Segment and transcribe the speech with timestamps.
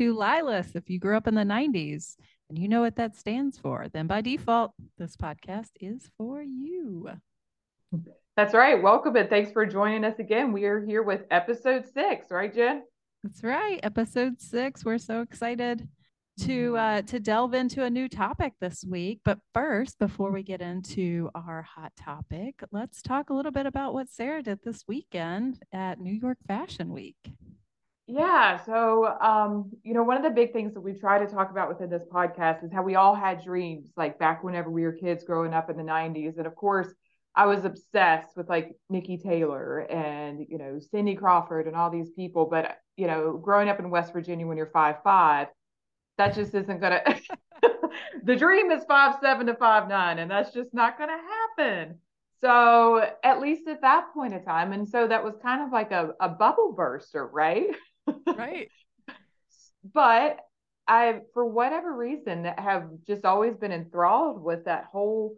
[0.00, 0.76] To LYLAS.
[0.76, 2.16] If you grew up in the 90s
[2.48, 7.10] and you know what that stands for, then by default, this podcast is for you.
[8.34, 8.82] That's right.
[8.82, 10.54] Welcome and thanks for joining us again.
[10.54, 12.82] We are here with episode six, right, Jen?
[13.22, 13.78] That's right.
[13.82, 14.86] Episode six.
[14.86, 15.86] We're so excited
[16.46, 19.20] to uh, to delve into a new topic this week.
[19.22, 23.92] But first, before we get into our hot topic, let's talk a little bit about
[23.92, 27.18] what Sarah did this weekend at New York Fashion Week.
[28.12, 28.56] Yeah.
[28.64, 31.68] So, um, you know, one of the big things that we try to talk about
[31.68, 35.22] within this podcast is how we all had dreams, like back whenever we were kids
[35.22, 36.36] growing up in the 90s.
[36.36, 36.88] And of course,
[37.36, 42.10] I was obsessed with like Niki Taylor and, you know, Cindy Crawford and all these
[42.10, 42.46] people.
[42.46, 45.46] But, you know, growing up in West Virginia when you're five five,
[46.18, 47.02] that just isn't gonna
[48.24, 51.16] the dream is five seven to five nine, and that's just not gonna
[51.56, 51.98] happen.
[52.40, 55.92] So at least at that point in time, and so that was kind of like
[55.92, 57.68] a, a bubble burster, right?
[58.26, 58.70] Right.
[59.94, 60.38] but
[60.86, 65.36] I, for whatever reason, have just always been enthralled with that whole,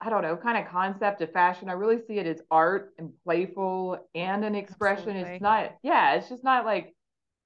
[0.00, 1.68] I don't know, kind of concept of fashion.
[1.68, 5.10] I really see it as art and playful and an expression.
[5.10, 5.34] Absolutely.
[5.34, 6.94] It's not, yeah, it's just not like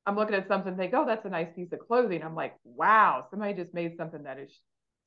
[0.07, 2.23] I'm looking at something and think, oh, that's a nice piece of clothing.
[2.23, 4.51] I'm like, wow, somebody just made something that is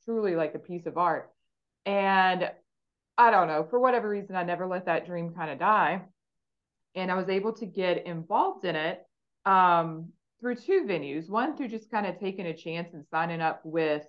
[0.05, 1.31] truly like a piece of art.
[1.85, 2.51] And
[3.17, 6.01] I don't know, for whatever reason, I never let that dream kind of die.
[6.95, 9.05] And I was able to get involved in it
[9.45, 10.09] um,
[10.39, 11.29] through two venues.
[11.29, 14.05] One through just kind of taking a chance and signing up with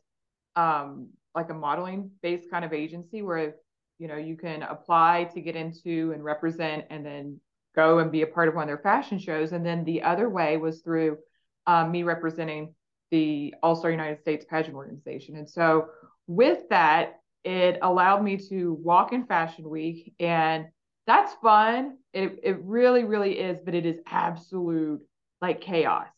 [0.56, 3.54] um, like a modeling based kind of agency where
[3.98, 7.40] you know you can apply to get into and represent and then
[7.74, 9.52] go and be a part of one of their fashion shows.
[9.52, 11.18] And then the other way was through
[11.66, 12.74] um, me representing
[13.10, 15.36] the All Star United States Pageant Organization.
[15.36, 15.88] And so
[16.26, 20.66] with that, it allowed me to walk in Fashion Week, and
[21.06, 21.96] that's fun.
[22.12, 25.00] It it really really is, but it is absolute
[25.40, 26.08] like chaos.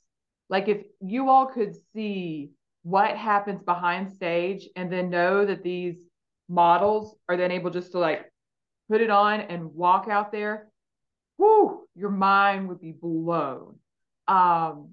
[0.49, 2.51] Like if you all could see
[2.83, 5.97] what happens behind stage and then know that these
[6.49, 8.31] models are then able just to like
[8.91, 10.69] put it on and walk out there
[11.43, 13.77] whoo, your mind would be blown.
[14.29, 14.91] Um,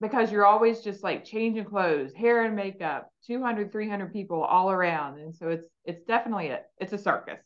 [0.00, 5.18] because you're always just like changing clothes, hair and makeup, 200, 300 people all around.
[5.18, 6.64] And so it's, it's definitely it.
[6.78, 7.38] It's a circus.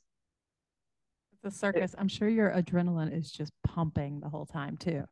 [1.35, 1.95] It's a circus.
[1.97, 5.05] I'm sure your adrenaline is just pumping the whole time too.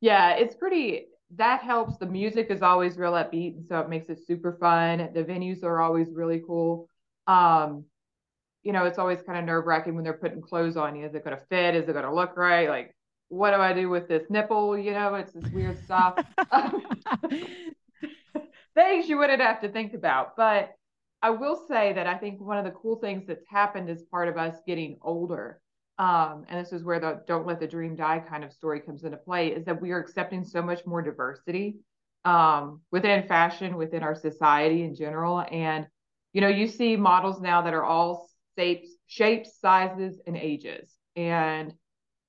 [0.00, 1.96] Yeah, it's pretty, that helps.
[1.96, 3.56] The music is always real upbeat.
[3.56, 5.10] And so it makes it super fun.
[5.14, 6.88] The venues are always really cool.
[7.26, 7.84] Um,
[8.62, 11.06] you know, it's always kind of nerve wracking when they're putting clothes on you.
[11.06, 11.74] Is it going to fit?
[11.74, 12.68] Is it going to look right?
[12.68, 12.94] Like,
[13.28, 14.78] what do I do with this nipple?
[14.78, 16.18] You know, it's this weird stuff.
[18.76, 20.36] things you wouldn't have to think about.
[20.36, 20.74] But
[21.22, 24.28] I will say that I think one of the cool things that's happened as part
[24.28, 25.60] of us getting older,
[25.98, 29.04] um, and this is where the don't let the dream die kind of story comes
[29.04, 31.76] into play, is that we are accepting so much more diversity
[32.24, 35.44] um, within fashion, within our society in general.
[35.50, 35.86] And,
[36.32, 40.92] you know, you see models now that are all shapes, shapes, sizes, and ages.
[41.14, 41.72] And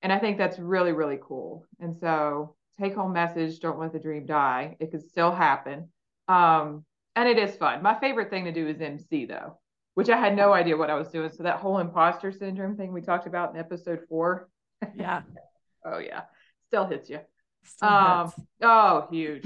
[0.00, 1.66] and I think that's really, really cool.
[1.80, 4.76] And so take home message, don't let the dream die.
[4.78, 5.88] It could still happen.
[6.28, 6.84] Um,
[7.16, 7.82] and it is fun.
[7.82, 9.58] My favorite thing to do is MC though,
[9.98, 11.28] which I had no idea what I was doing.
[11.32, 14.48] So that whole imposter syndrome thing we talked about in episode four.
[14.94, 15.22] Yeah.
[15.84, 16.20] oh yeah.
[16.68, 17.18] Still hits you.
[17.64, 18.46] Still um, hits.
[18.62, 19.44] oh, huge.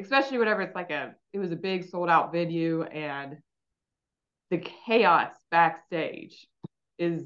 [0.00, 3.36] Especially whenever it's like a it was a big sold out venue and
[4.50, 6.48] the chaos backstage
[6.98, 7.22] is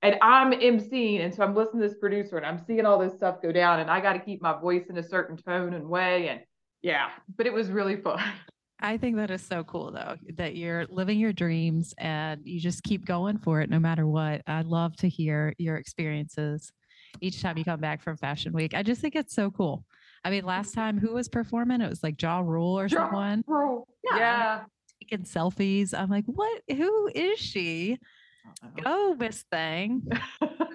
[0.00, 3.14] and I'm emceeing, and so I'm listening to this producer, and I'm seeing all this
[3.14, 5.88] stuff go down, and I got to keep my voice in a certain tone and
[5.88, 6.40] way, and
[6.80, 8.22] yeah, but it was really fun.
[8.80, 12.82] I think that is so cool though, that you're living your dreams and you just
[12.82, 14.42] keep going for it no matter what.
[14.46, 16.72] I'd love to hear your experiences
[17.20, 18.72] each time you come back from Fashion Week.
[18.74, 19.84] I just think it's so cool.
[20.24, 21.80] I mean, last time who was performing?
[21.80, 23.86] It was like Ja Rule or Ja someone Rule.
[24.04, 24.16] Yeah.
[24.18, 24.60] Yeah.
[25.00, 25.92] taking selfies.
[25.98, 26.62] I'm like, what?
[26.70, 27.98] Who is she?
[28.76, 30.02] Go, oh, Miss Thing,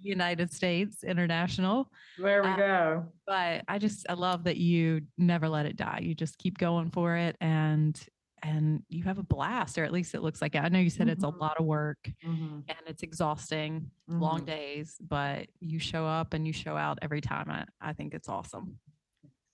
[0.00, 1.90] United States International.
[2.18, 3.12] there we Uh, go.
[3.26, 6.00] But I just I love that you never let it die.
[6.02, 7.98] You just keep going for it and
[8.42, 10.58] and you have a blast, or at least it looks like it.
[10.58, 11.40] I know you said it's a Mhm.
[11.40, 12.62] lot of work Mhm.
[12.68, 14.46] and it's exhausting, long Mhm.
[14.46, 17.50] days, but you show up and you show out every time.
[17.50, 18.78] I, I think it's awesome.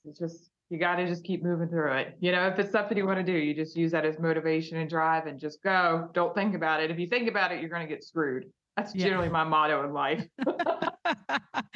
[0.05, 2.17] It's just you got to just keep moving through it.
[2.19, 4.79] You know, if it's something you want to do, you just use that as motivation
[4.79, 6.11] and drive, and just go.
[6.12, 6.91] Don't think about it.
[6.91, 8.50] If you think about it, you're going to get screwed.
[8.77, 9.05] That's Yeah.
[9.07, 10.27] generally my motto in life.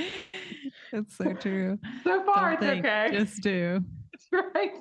[0.93, 1.79] it's so true.
[2.05, 3.09] so far, Don't it's think, okay.
[3.13, 3.81] Just do.
[4.15, 4.73] It's right.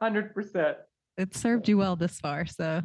[0.00, 0.78] Hundred percent.
[1.18, 2.80] It served you well this far, so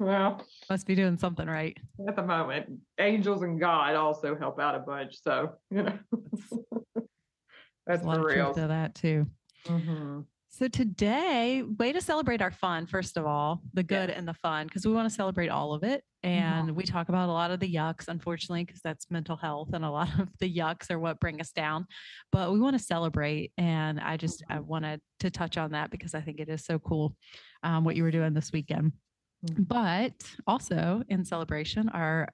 [0.00, 1.78] Well, must be doing something right.
[2.08, 2.66] at the moment,
[2.98, 5.22] angels and God also help out a bunch.
[5.22, 5.98] So you know,
[7.86, 8.54] that's lot for of real.
[8.54, 9.26] to that too.
[9.68, 10.20] Mm-hmm.
[10.56, 14.14] So today, way to celebrate our fun, first of all, the good yeah.
[14.14, 16.04] and the fun, because we want to celebrate all of it.
[16.22, 16.76] And mm-hmm.
[16.76, 19.90] we talk about a lot of the yucks, unfortunately, because that's mental health and a
[19.90, 21.88] lot of the yucks are what bring us down.
[22.30, 23.50] But we want to celebrate.
[23.58, 24.68] And I just I mm-hmm.
[24.68, 27.16] wanted to touch on that because I think it is so cool
[27.64, 28.92] um, what you were doing this weekend.
[29.44, 29.64] Mm-hmm.
[29.64, 30.12] But
[30.46, 32.28] also in celebration, our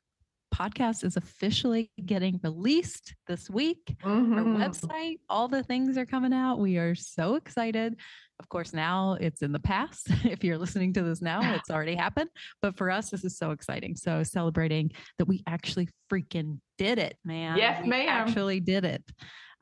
[0.60, 3.96] podcast is officially getting released this week.
[4.04, 4.38] Mm-hmm.
[4.38, 6.58] Our website, all the things are coming out.
[6.58, 7.96] We are so excited.
[8.38, 10.08] Of course, now it's in the past.
[10.24, 12.30] if you're listening to this now, it's already happened.
[12.60, 13.96] But for us, this is so exciting.
[13.96, 17.56] So celebrating that we actually freaking did it, man.
[17.56, 18.08] Yes, we ma'am.
[18.08, 19.02] Actually did it.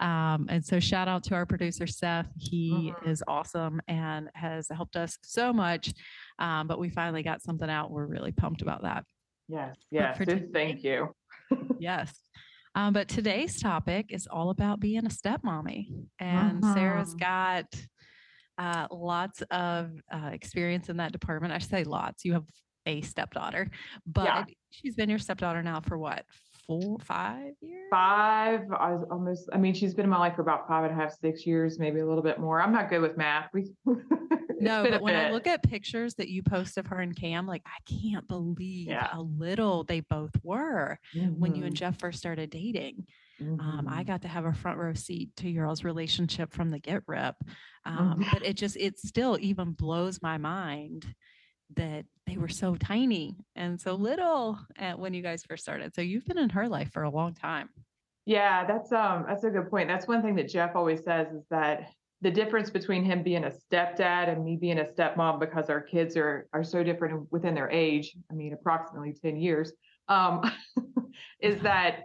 [0.01, 2.29] Um, and so shout out to our producer Seth.
[2.37, 3.09] He mm-hmm.
[3.09, 5.93] is awesome and has helped us so much.
[6.39, 7.91] Um, but we finally got something out.
[7.91, 9.05] We're really pumped about that.
[9.49, 10.19] Yes, yes.
[10.53, 11.15] Thank you.
[11.79, 12.12] yes.
[12.75, 15.87] Um, but today's topic is all about being a stepmommy.
[16.19, 16.75] And uh-huh.
[16.75, 17.67] Sarah's got
[18.59, 21.53] uh, lots of uh, experience in that department.
[21.53, 22.25] I say lots.
[22.25, 22.45] You have
[22.87, 23.71] a stepdaughter,
[24.06, 24.45] but yeah.
[24.71, 26.25] she's been your stepdaughter now for what?
[26.69, 27.87] Four, five years?
[27.91, 28.61] Five.
[28.79, 30.94] I was almost, I mean, she's been in my life for about five and a
[30.94, 32.61] half, six years, maybe a little bit more.
[32.61, 33.49] I'm not good with math.
[33.55, 33.73] We
[34.61, 37.62] no, but when I look at pictures that you post of her and Cam, like
[37.65, 39.09] I can't believe yeah.
[39.09, 41.41] how little they both were mm-hmm.
[41.41, 41.79] when you and mm-hmm.
[41.79, 43.06] Jeff first started dating.
[43.41, 43.61] Mm-hmm.
[43.61, 44.03] Um, I mm-hmm.
[44.03, 47.37] got to have a front row seat to your all's relationship from the get rip.
[47.87, 48.23] Um, mm-hmm.
[48.31, 51.06] But it just, it still even blows my mind
[51.76, 55.94] that they were so tiny and so little at, when you guys first started.
[55.94, 57.69] So you've been in her life for a long time.
[58.26, 59.88] Yeah, that's um that's a good point.
[59.88, 63.50] That's one thing that Jeff always says is that the difference between him being a
[63.50, 67.70] stepdad and me being a stepmom because our kids are are so different within their
[67.70, 69.73] age i mean approximately 10 years
[70.09, 70.43] um,
[71.41, 72.00] is that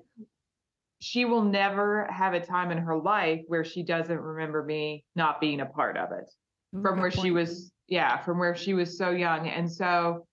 [0.99, 5.41] she will never have a time in her life where she doesn't remember me not
[5.41, 6.31] being a part of it
[6.75, 7.25] Ooh, from where point.
[7.25, 10.25] she was yeah from where she was so young and so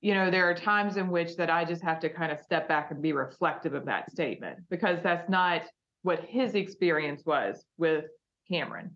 [0.00, 2.68] you know there are times in which that i just have to kind of step
[2.68, 5.62] back and be reflective of that statement because that's not
[6.02, 8.04] what his experience was with
[8.48, 8.90] cameron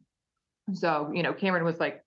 [0.75, 2.03] so, you know, Cameron was like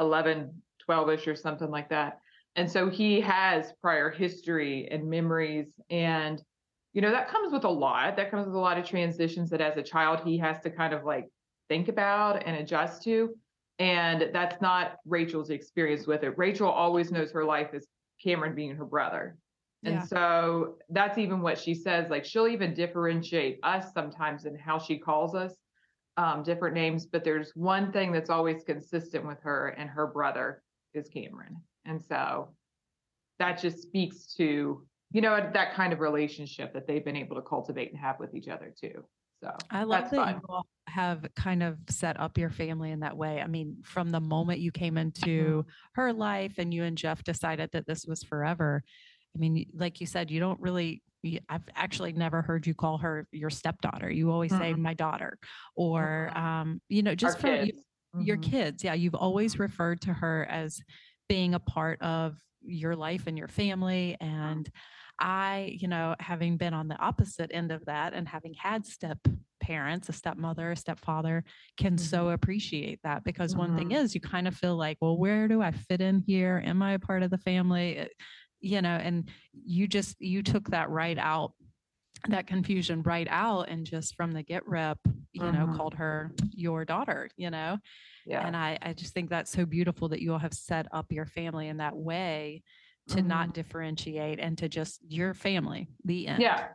[0.00, 2.18] 11, 12 ish or something like that.
[2.54, 5.68] And so he has prior history and memories.
[5.90, 6.42] And,
[6.92, 8.16] you know, that comes with a lot.
[8.16, 10.94] That comes with a lot of transitions that as a child he has to kind
[10.94, 11.26] of like
[11.68, 13.34] think about and adjust to.
[13.78, 16.36] And that's not Rachel's experience with it.
[16.38, 17.86] Rachel always knows her life is
[18.22, 19.36] Cameron being her brother.
[19.84, 20.04] And yeah.
[20.04, 22.08] so that's even what she says.
[22.08, 25.54] Like she'll even differentiate us sometimes in how she calls us
[26.16, 30.62] um, different names, but there's one thing that's always consistent with her, and her brother
[30.94, 31.56] is Cameron.
[31.84, 32.48] And so
[33.38, 34.82] that just speaks to,
[35.12, 38.34] you know, that kind of relationship that they've been able to cultivate and have with
[38.34, 39.04] each other too.
[39.42, 40.34] So I love that fun.
[40.36, 43.42] you all have kind of set up your family in that way.
[43.42, 45.68] I mean, from the moment you came into mm-hmm.
[45.92, 48.82] her life and you and Jeff decided that this was forever.
[49.34, 51.02] I mean, like you said, you don't really
[51.48, 54.10] I've actually never heard you call her your stepdaughter.
[54.10, 54.62] You always mm-hmm.
[54.62, 55.38] say my daughter,
[55.74, 56.46] or mm-hmm.
[56.46, 58.22] um, you know, just for you, mm-hmm.
[58.22, 58.84] your kids.
[58.84, 59.62] Yeah, you've always mm-hmm.
[59.62, 60.80] referred to her as
[61.28, 64.16] being a part of your life and your family.
[64.20, 64.70] And
[65.18, 69.18] I, you know, having been on the opposite end of that and having had step
[69.66, 71.42] parents, a stepmother, a stepfather,
[71.76, 72.34] can so mm-hmm.
[72.34, 74.04] appreciate that because one thing mm-hmm.
[74.04, 76.62] is you kind of feel like, well, where do I fit in here?
[76.64, 78.08] Am I a part of the family?
[78.60, 81.52] you know, and you just, you took that right out,
[82.28, 84.98] that confusion right out and just from the get rep,
[85.32, 85.76] you know, mm-hmm.
[85.76, 87.78] called her your daughter, you know?
[88.24, 88.46] Yeah.
[88.46, 91.26] And I, I just think that's so beautiful that you all have set up your
[91.26, 92.62] family in that way
[93.08, 93.28] to mm-hmm.
[93.28, 96.42] not differentiate and to just your family, the end.
[96.42, 96.68] Yeah.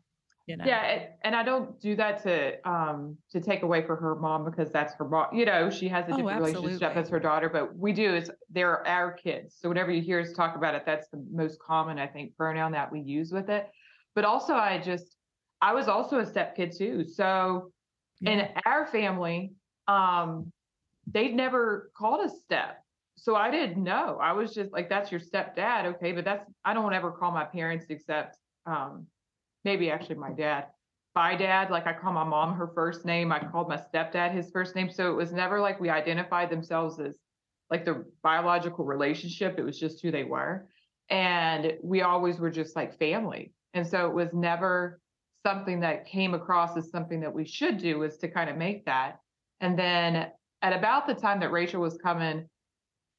[0.47, 0.65] You know?
[0.65, 4.71] Yeah, and I don't do that to um to take away for her mom because
[4.71, 5.27] that's her mom.
[5.33, 8.15] You know, she has a oh, different oh, relationship as her daughter, but we do
[8.15, 9.55] is they're our kids.
[9.59, 12.71] So whenever you hear us talk about it, that's the most common I think pronoun
[12.71, 13.69] that we use with it.
[14.15, 15.15] But also, I just
[15.61, 17.05] I was also a step kid too.
[17.05, 17.71] So
[18.19, 18.31] yeah.
[18.31, 19.53] in our family,
[19.87, 20.51] um,
[21.07, 22.83] they'd never called us step.
[23.15, 24.17] So I didn't know.
[24.19, 27.45] I was just like, that's your stepdad, okay, but that's I don't ever call my
[27.45, 29.05] parents except um
[29.63, 30.67] maybe actually my dad.
[31.13, 33.31] By dad like i call my mom her first name.
[33.31, 34.89] I called my stepdad his first name.
[34.89, 37.15] So it was never like we identified themselves as
[37.69, 39.57] like the biological relationship.
[39.57, 40.67] It was just who they were.
[41.09, 43.53] And we always were just like family.
[43.73, 45.01] And so it was never
[45.45, 48.85] something that came across as something that we should do is to kind of make
[48.85, 49.19] that.
[49.59, 50.27] And then
[50.61, 52.47] at about the time that rachel was coming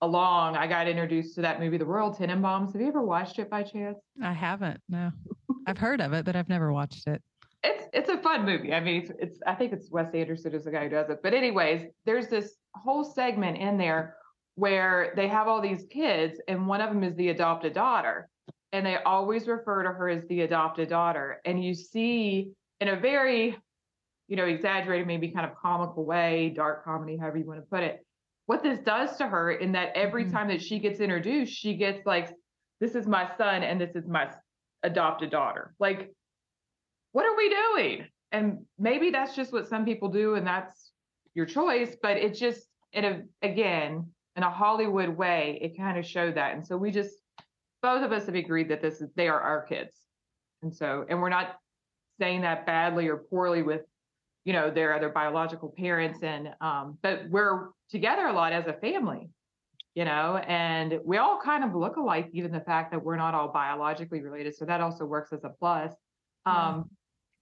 [0.02, 3.48] along i got introduced to that movie the royal tenenbaums have you ever watched it
[3.48, 5.10] by chance i haven't no
[5.66, 7.22] I've heard of it, but I've never watched it.
[7.62, 8.72] it's it's a fun movie.
[8.72, 11.20] I mean, it's, it's I think it's Wes Anderson is the guy who does it.
[11.22, 14.16] But anyways, there's this whole segment in there
[14.54, 18.28] where they have all these kids, and one of them is the adopted daughter,
[18.72, 21.40] and they always refer to her as the adopted daughter.
[21.44, 23.56] And you see in a very,
[24.28, 27.82] you know, exaggerated, maybe kind of comical way, dark comedy, however you want to put
[27.82, 28.04] it,
[28.52, 30.32] what this does to her in that every Mhm.
[30.32, 32.36] time that she gets introduced, she gets like,
[32.80, 34.30] this is my son and this is my
[34.82, 35.74] adopted daughter.
[35.78, 36.14] Like,
[37.12, 38.08] what are we doing?
[38.30, 40.92] And maybe that's just what some people do and that's
[41.32, 46.04] your choice, but it just, in a, again, in a Hollywood way, it kind of
[46.04, 46.52] showed that.
[46.52, 47.14] And so we just,
[47.80, 49.96] both of us have agreed that this is, they are our kids.
[50.60, 51.56] And so, and we're not
[52.20, 53.86] saying that badly or poorly with,
[54.44, 56.22] you know, their other biological parents.
[56.22, 59.28] And, um, but we're together a lot as a family,
[59.94, 63.34] you know, and we all kind of look alike, even the fact that we're not
[63.34, 64.56] all biologically related.
[64.56, 65.92] So that also works as a plus.
[66.46, 66.90] Um,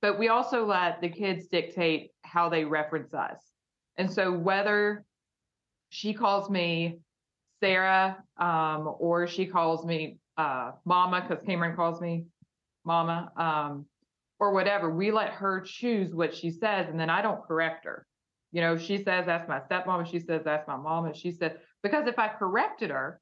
[0.03, 3.39] but we also let the kids dictate how they reference us.
[3.97, 5.05] And so whether
[5.91, 6.99] she calls me
[7.63, 12.25] Sarah, um, or she calls me uh, Mama, because Cameron calls me
[12.85, 13.87] Mama, um,
[14.39, 18.07] or whatever, we let her choose what she says, and then I don't correct her.
[18.53, 21.31] You know, she says that's my stepmom, and she says that's my mom, and she
[21.33, 23.21] said because if I corrected her,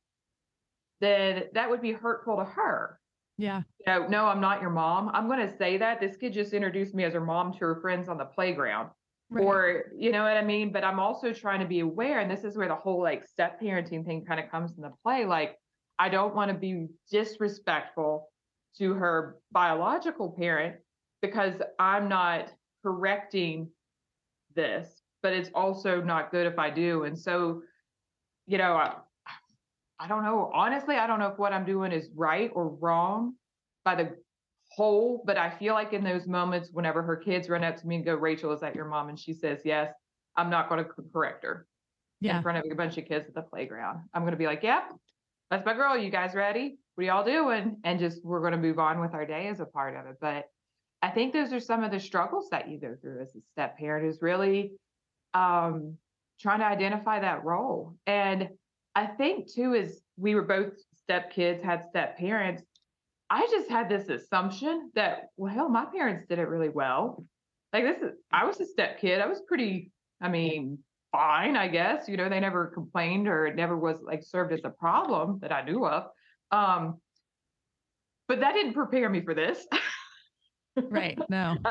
[1.00, 2.98] then that would be hurtful to her
[3.36, 3.62] Yeah.
[3.78, 5.10] you know, no, I'm not your mom.
[5.12, 7.80] I'm going to say that this kid just introduced me as her mom to her
[7.80, 8.90] friends on the playground,
[9.30, 9.44] Right.
[9.44, 10.72] or you know what I mean.
[10.72, 13.60] But I'm also trying to be aware, and this is where the whole like step
[13.60, 15.24] parenting thing kind of comes into play.
[15.26, 15.56] Like,
[15.98, 18.28] I don't want to be disrespectful
[18.78, 20.76] to her biological parent
[21.20, 22.50] because I'm not
[22.82, 23.70] correcting
[24.54, 24.88] this,
[25.22, 27.04] but it's also not good if I do.
[27.04, 27.62] And so,
[28.46, 28.94] you know, I,
[29.98, 30.50] I don't know.
[30.54, 33.34] Honestly, I don't know if what I'm doing is right or wrong
[33.84, 34.16] by the
[34.70, 37.96] whole, but I feel like in those moments, whenever her kids run up to me
[37.96, 39.08] and go, Rachel, is that your mom?
[39.08, 39.92] And she says, yes,
[40.36, 41.66] I'm not going to correct her
[42.20, 42.36] Yeah.
[42.36, 44.00] in front of a bunch of kids at the playground.
[44.14, 44.92] I'm going to be like, yep,
[45.50, 45.96] that's my girl.
[45.96, 46.78] You guys ready?
[46.94, 47.78] What are y'all doing?
[47.82, 50.16] And just, we're going to move on with our day as a part of it.
[50.20, 50.44] But
[51.02, 53.78] I think those are some of the struggles that you go through as a step
[53.78, 54.72] parent is really
[55.34, 55.96] um,
[56.40, 57.96] trying to identify that role.
[58.06, 58.48] And
[58.94, 62.62] I think too is we were both step kids, had step parents.
[63.30, 67.24] I just had this assumption that, well, hell, my parents did it really well.
[67.72, 69.20] Like this is, I was a step kid.
[69.20, 70.78] I was pretty, I mean,
[71.12, 72.08] fine, I guess.
[72.08, 75.52] You know, they never complained or it never was like served as a problem that
[75.52, 76.04] I knew of.
[76.50, 76.98] Um,
[78.26, 79.66] but that didn't prepare me for this.
[80.90, 81.18] Right.
[81.28, 81.56] No.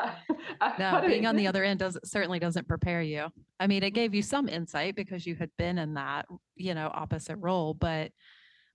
[0.78, 3.26] No, being on the other end does certainly doesn't prepare you.
[3.60, 6.90] I mean, it gave you some insight because you had been in that, you know,
[6.92, 7.74] opposite role.
[7.74, 8.12] But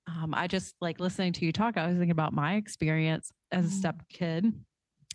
[0.07, 1.77] um, I just like listening to you talk.
[1.77, 3.71] I was thinking about my experience as a Mhm.
[3.71, 4.53] step kid.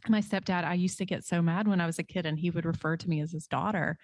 [0.09, 2.50] My stepdad, I used to get so mad when I was a kid, and he
[2.50, 3.99] would refer to me as his daughter.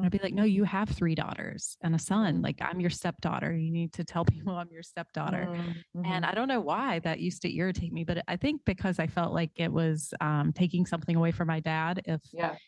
[0.00, 2.40] And I'd be like, "No, you have three daughters and a son.
[2.40, 2.42] Mhm.
[2.42, 3.54] Like, I'm your stepdaughter.
[3.56, 6.26] You need to tell people I'm your stepdaughter." Mhm, And mhm.
[6.26, 9.34] I don't know why that used to irritate me, but I think because I felt
[9.34, 12.02] like it was um, taking something away from my dad.
[12.06, 12.58] If yeah.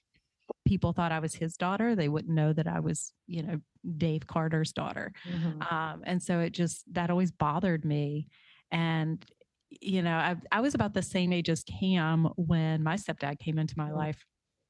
[0.65, 3.61] people thought I was his daughter, they wouldn't know that I was, you know,
[3.97, 5.13] Dave Carter's daughter.
[5.25, 5.67] Mhm.
[5.71, 8.29] Um, and so it just, that always bothered me.
[8.71, 9.25] And,
[9.81, 13.59] you know, I, I was about the same age as Cam when my stepdad came
[13.59, 13.97] into my Mhm.
[13.97, 14.25] life.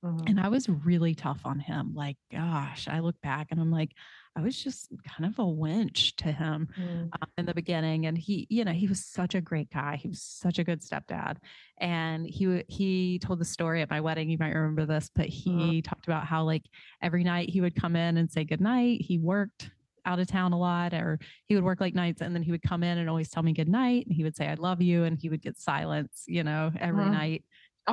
[0.04, 0.28] Mhm.
[0.28, 1.94] And I was really tough on him.
[1.94, 3.92] Like, gosh, I look back and I'm like,
[4.35, 7.11] I was just kind of a wench to him Mhm.
[7.12, 10.09] um, in the beginning and he you know he was such a great guy he
[10.09, 11.37] was such a good stepdad
[11.78, 15.82] and he he told the story at my wedding you might remember this but he
[15.82, 16.64] talked about how like
[17.02, 19.71] every night he would come in and say good night he worked
[20.04, 22.62] out of town a lot or he would work late nights and then he would
[22.62, 25.04] come in and always tell me good night and he would say i love you
[25.04, 27.11] and he would get silence you know every Mhm.
[27.12, 27.44] night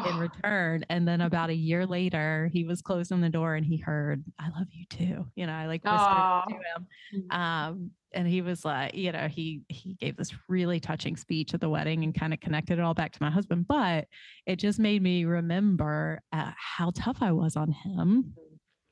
[0.05, 0.85] in Oh, return.
[0.89, 4.49] And then about a year later, he was closing the door and he heard, I
[4.49, 5.25] love you too.
[5.35, 6.41] You know, I like whispered Aw.
[6.47, 6.87] to him.
[7.31, 11.59] Um, and he was like, you know, he he gave this really touching speech at
[11.61, 13.67] the wedding and kind of connected it all back to my husband.
[13.67, 14.07] But
[14.45, 18.33] it just made me remember uh, how tough I was on him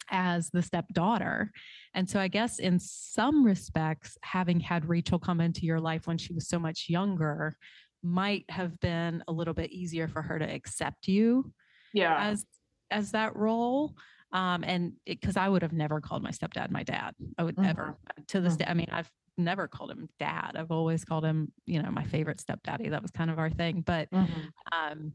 [0.09, 1.51] as the stepdaughter.
[1.93, 6.17] And so I guess in some respects, having had Rachel come into your life when
[6.17, 7.55] she was so much younger
[8.03, 11.53] might have been a little bit easier for her to accept you
[11.93, 12.27] yeah.
[12.29, 12.45] as
[12.91, 13.95] as that role.
[14.31, 17.15] Um, and because I would have never called my stepdad my dad.
[17.37, 17.61] I would Mhm.
[17.61, 17.97] never
[18.27, 18.57] to this Mhm.
[18.57, 18.65] day.
[18.67, 20.53] I mean, I've never called him dad.
[20.55, 22.89] I've always called him, you know, my favorite stepdaddy.
[22.89, 23.81] That was kind of our thing.
[23.81, 24.53] But Mhm.
[24.71, 25.13] um,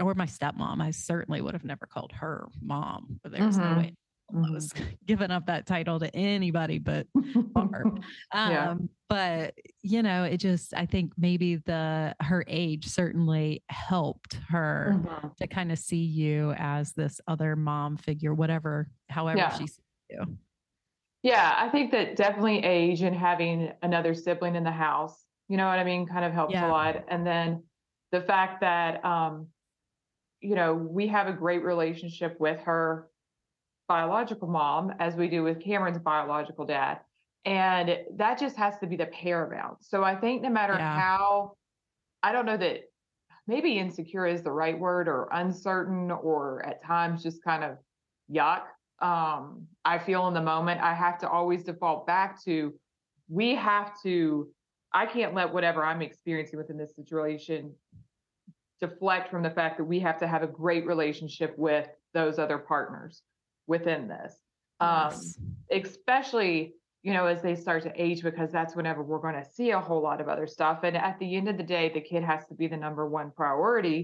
[0.00, 0.82] or my stepmom.
[0.82, 3.74] I certainly would have never called her mom, but there was no Mhm.
[3.74, 3.94] way
[4.34, 4.74] almost
[5.06, 8.00] given up that title to anybody but Barb.
[8.34, 8.70] Yeah.
[8.70, 14.94] Um, but you know, it just I think maybe the her age certainly helped her
[14.96, 15.36] Mhm.
[15.36, 19.50] to kind of see you as this other mom figure, whatever, however Yeah.
[19.50, 20.38] she sees you.
[21.22, 25.66] Yeah, I think that definitely age and having another sibling in the house, you know
[25.66, 26.68] what I mean, kind of helps Yeah.
[26.68, 27.04] a lot.
[27.08, 27.62] And then
[28.12, 29.48] the fact that, um,
[30.40, 33.08] you know, we have a great relationship with her
[33.92, 37.00] biological mom as we do with Cameron's biological dad.
[37.44, 39.84] And that just has to be the paramount.
[39.84, 40.98] So I think no matter Yeah.
[40.98, 41.56] how,
[42.22, 42.84] I don't know that
[43.46, 47.76] maybe insecure is the right word or uncertain or at times just kind of
[48.30, 48.62] yuck
[49.02, 52.72] um, I feel in the moment, I have to always default back to
[53.28, 54.48] we have to,
[54.92, 57.74] I can't let whatever I'm experiencing within this situation
[58.80, 62.58] deflect from the fact that we have to have a great relationship with those other
[62.58, 63.22] partners
[63.74, 64.34] within this.
[64.80, 65.38] Um, Yes.
[65.70, 66.74] especially
[67.06, 69.80] you know as they start to age because that's whenever we're going to see a
[69.88, 72.42] whole lot of other stuff and at the end of the day the kid has
[72.50, 74.00] to be the number one priority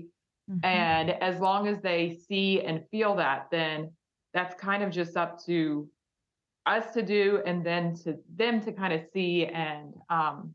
[0.48, 0.64] Mhm.
[0.64, 3.92] and as long as they see and feel that, then
[4.34, 5.88] that's kind of just up to
[6.74, 10.54] us to do and then to them to kind of see and um,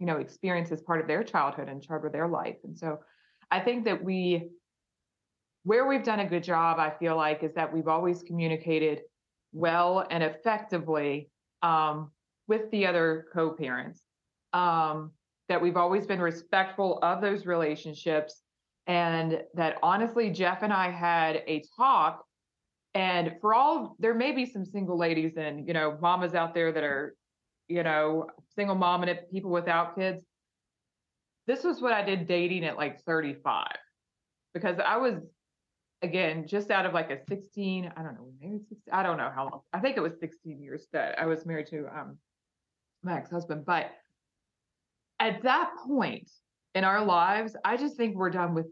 [0.00, 2.58] you know, experience as part of their childhood and part of their life.
[2.64, 3.00] And so
[3.50, 4.48] I think that we
[5.64, 9.02] where we've done a good job, I feel like, is that we've always communicated
[9.52, 11.30] well and effectively
[11.62, 12.10] um,
[12.48, 14.02] with the other co-parents.
[14.52, 15.12] Um,
[15.50, 18.42] that we've always been respectful of those relationships
[18.86, 22.24] and that honestly jeff and i had a talk
[22.94, 26.70] and for all there may be some single ladies and you know mamas out there
[26.70, 27.16] that are
[27.66, 30.24] you know single mom and people without kids
[31.48, 33.66] this was what i did dating at like 35
[34.54, 35.16] because i was
[36.02, 39.30] again just out of like a 16 i don't know maybe 16 i don't know
[39.34, 42.16] how long i think it was 16 years that i was married to um
[43.02, 43.90] my ex-husband but
[45.20, 46.30] at that point
[46.74, 48.66] in our lives, I just think we're done with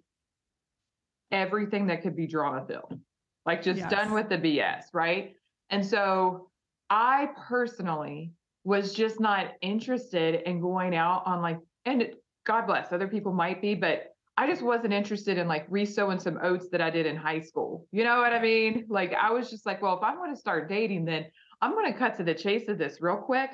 [1.31, 2.99] everything that could be drama filled,
[3.45, 3.91] like just Yes.
[3.91, 5.35] done with the BS, right?
[5.71, 6.49] And so
[6.89, 8.33] I personally
[8.65, 12.15] was just not interested in going out on like, and
[12.45, 16.39] God bless, other people might be, but I just wasn't interested in like resowing some
[16.41, 17.89] oats that I did in high school.
[17.91, 18.87] You know what I mean?
[18.89, 21.27] Like I was just like, well, if I'm going to start dating, then
[21.61, 23.51] I'm going to cut to the chase of this real quick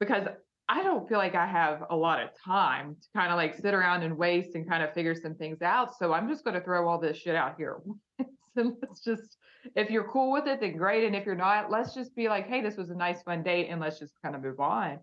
[0.00, 0.26] because
[0.70, 3.74] I don't feel like I have a lot of time to kind of like sit
[3.74, 5.98] around and waste and kind of figure some things out.
[5.98, 7.82] So I'm just going to throw all this shit out here.
[8.54, 9.36] so let's just,
[9.76, 11.04] if you're cool with it, then great.
[11.04, 13.68] And if you're not, let's just be like, hey, this was a nice, fun date
[13.68, 14.98] and let's just kind of move on.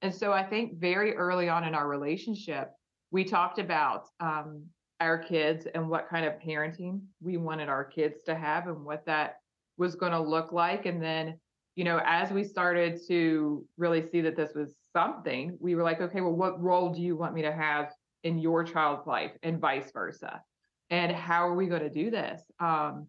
[0.00, 2.70] And so I think very early on in our relationship,
[3.10, 4.64] we talked about um,
[5.00, 9.04] our kids and what kind of parenting we wanted our kids to have and what
[9.06, 9.36] that
[9.78, 10.86] was going to look like.
[10.86, 11.38] And then
[11.76, 16.00] you know, as we started to really see that this was something, we were like,
[16.00, 17.92] okay, well, what role do you want me to have
[18.22, 20.42] in your child's life and vice versa?
[20.90, 22.42] And how are we going to do this?
[22.58, 23.06] Um,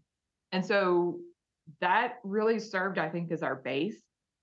[0.52, 1.20] and so
[1.80, 4.02] that really served, I think, as our base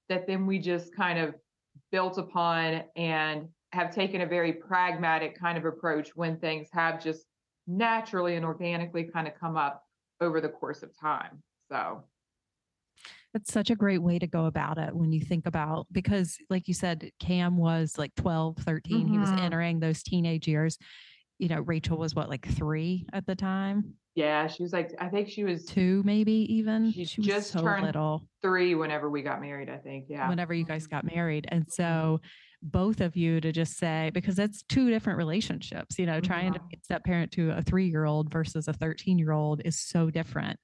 [0.09, 1.35] that then we just kind of
[1.93, 7.27] built upon and have taken a very pragmatic kind of approach when things have just
[7.67, 9.85] naturally and organically kind of come up
[10.21, 11.43] over the course of time.
[11.71, 12.05] So
[13.35, 16.67] It's such a great way to go about it when you think about because like
[16.67, 19.39] you said Cam was like 12, 13, he was Mhm.
[19.39, 20.79] entering those teenage years.
[21.39, 25.09] You know, Rachel was what like 3 at the time, yeah, she was like, I
[25.09, 26.91] think she was 2 maybe even.
[26.91, 30.07] She She was just so turned little three whenever we got married, I think.
[30.09, 30.29] Yeah.
[30.29, 31.47] whenever you guys got married.
[31.51, 32.21] And so
[32.63, 36.61] both of you to just say because that's two different relationships, you know, trying to
[36.61, 36.69] Mhm.
[36.71, 40.59] be a step parent to a 3-year-old versus a 13-year-old is so different.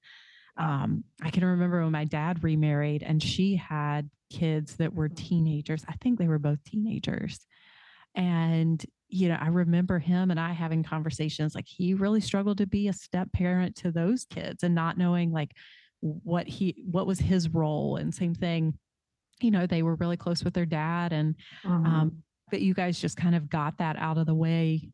[0.57, 5.85] Um, I can remember when my dad remarried and she had kids that were teenagers.
[5.89, 7.47] I think they were both teenagers.
[8.15, 12.67] And, you know, I remember him and I having conversations like he really struggled to
[12.67, 15.53] be a step parent to those kids and not knowing like
[16.01, 18.79] what he what was his role and same thing
[19.41, 21.87] you know they were really close with their dad and Mhm.
[21.87, 24.91] um but you guys just kind of got that out of the way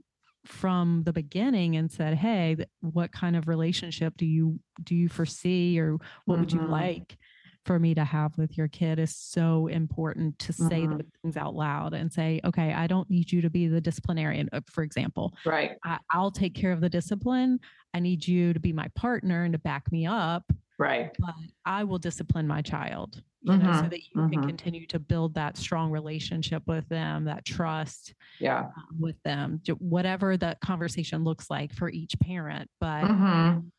[0.47, 5.79] from the beginning and said hey what kind of relationship do you do you foresee
[5.79, 6.71] or what would you Mhm.
[6.71, 7.19] like
[7.67, 10.93] for me to have with your kid is so important to say Mhm.
[10.93, 14.49] those things out loud and say okay i don't need you to be the disciplinarian
[14.55, 15.73] uh, for example right.
[15.85, 17.61] I, i'll take care of the discipline
[17.93, 21.11] i need you to be my partner and to back me up Right.
[21.19, 21.35] but
[21.67, 24.43] I will discipline my child, you know, so Mhm, that you can mhm.
[24.43, 28.73] continue to build that strong relationship with them, that trust Yeah.
[28.77, 32.71] um, with them, whatever that conversation looks like for each parent.
[32.81, 33.71] But Mhm.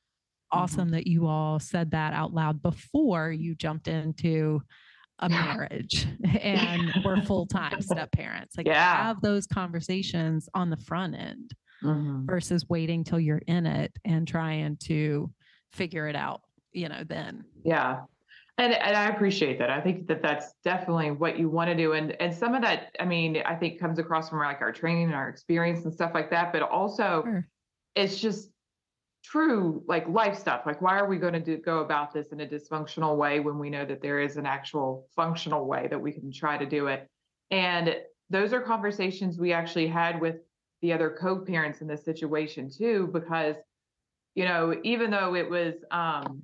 [0.51, 4.61] awesome that you all said that out loud before you jumped into
[5.19, 6.07] a marriage
[6.41, 8.57] and we're full-time step parents.
[8.57, 8.95] Like Yeah.
[8.95, 12.31] have those conversations on the front end Mhm.
[12.31, 15.33] versus waiting till you're in it and trying to
[15.73, 16.43] figure it out,
[16.73, 17.45] you know, then.
[17.63, 18.05] Yeah.
[18.57, 19.69] And and I appreciate that.
[19.69, 21.93] I think that that's definitely what you want to do.
[21.93, 25.05] And and some of that, I mean, I think comes across from like our training
[25.05, 26.51] and our experience and stuff like that.
[26.53, 27.47] But also, Sure.
[27.95, 28.51] it's just
[29.23, 30.63] true like life stuff.
[30.65, 33.57] Like, why are we going to do go about this in a dysfunctional way when
[33.57, 36.87] we know that there is an actual functional way that we can try to do
[36.87, 37.07] it?
[37.49, 37.95] And
[38.29, 40.37] those are conversations we actually had with
[40.81, 43.55] the other co-parents in this situation too, because
[44.35, 46.43] you know, even though it was um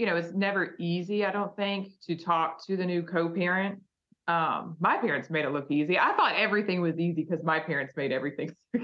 [0.00, 3.82] you know, it's never easy, I don't think, to talk to the new co-parent.
[4.28, 5.98] Um, my parents made it look easy.
[5.98, 8.80] I thought everything was easy because my parents made everything so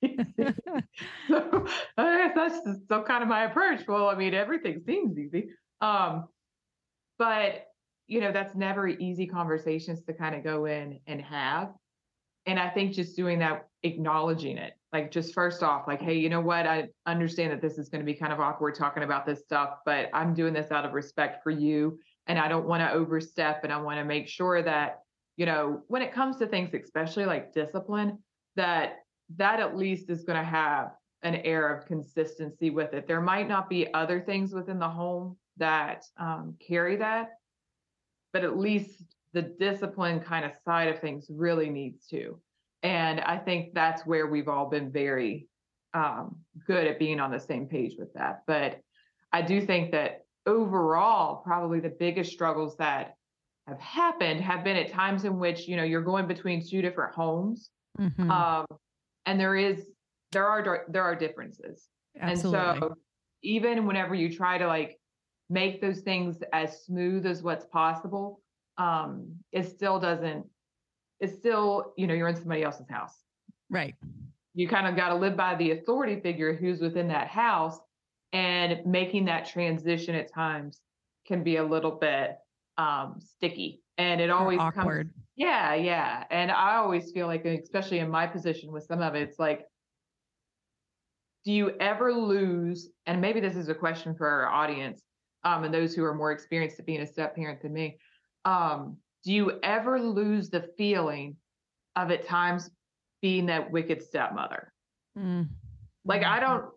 [0.00, 0.24] easy.
[1.28, 1.66] so
[1.98, 3.86] I guess that's just still kind of my approach.
[3.86, 5.50] Well, I mean, everything seems easy.
[5.82, 6.28] Um,
[7.18, 7.66] but
[8.06, 11.74] you know, that's never easy conversations to kind of go in and have.
[12.46, 16.28] And I think just doing that, acknowledging it, like just first off, like, hey, you
[16.28, 16.68] know what?
[16.68, 19.78] I understand that this is going to be kind of awkward talking about this stuff,
[19.84, 21.98] but I'm doing this out of respect for you.
[22.28, 23.64] And I don't want to overstep.
[23.64, 25.00] And I want to make sure that,
[25.36, 28.18] you know, when it comes to things, especially like discipline,
[28.54, 29.00] that
[29.36, 33.08] that at least is going to have an air of consistency with it.
[33.08, 37.30] There might not be other things within the home that um, carry that,
[38.32, 39.02] but at least
[39.32, 42.38] the discipline kind of side of things really needs to.
[42.84, 45.48] And I think that's where we've all been very
[45.94, 48.42] um, good at being on the same page with that.
[48.46, 48.80] But
[49.32, 53.14] I do think that overall, probably the biggest struggles that
[53.66, 57.14] have happened have been at times in which you know you're going between two different
[57.14, 58.30] homes, Mhm.
[58.30, 58.66] um,
[59.24, 59.90] and there is
[60.32, 61.88] there are there are differences.
[62.20, 62.58] Absolutely.
[62.60, 62.94] And so
[63.42, 65.00] even whenever you try to like
[65.48, 68.42] make those things as smooth as what's possible,
[68.76, 70.46] um, it still doesn't,
[71.24, 73.14] it's still, you know, you're in somebody else's house.
[73.70, 73.94] right.
[74.56, 77.76] You kind of got to live by the authority figure who's within that house
[78.32, 80.80] and making that transition at times
[81.26, 82.36] can be a little bit
[82.78, 83.82] um, sticky.
[83.98, 85.08] And it Or always awkward.
[85.08, 86.24] comes yeah, yeah.
[86.30, 89.66] And I always feel like, especially in my position with some of it, it's like,
[91.44, 92.90] do you ever lose?
[93.06, 95.02] And maybe this is a question for our audience
[95.42, 97.98] um, and those who are more experienced at being a step parent than me.
[98.44, 101.36] Um, do you ever lose the feeling
[101.96, 102.70] of at times
[103.22, 104.72] being that wicked stepmother?
[105.18, 105.48] Mm.
[106.04, 106.40] Like I Mhm.
[106.40, 106.74] don't,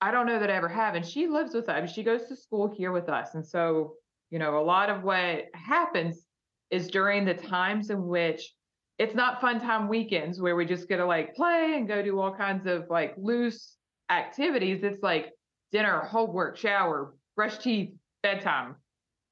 [0.00, 0.94] I don't know that I ever have.
[0.94, 1.90] And she lives with us.
[1.92, 3.96] She goes to school here with us, and so
[4.30, 6.24] you know, a lot of what happens
[6.70, 8.54] is during the times in which
[8.96, 12.20] it's not fun time weekends where we just get to like play and go do
[12.20, 13.76] all kinds of like loose
[14.08, 14.84] activities.
[14.84, 15.32] It's like
[15.72, 18.76] dinner, homework, shower, brush teeth, bedtime.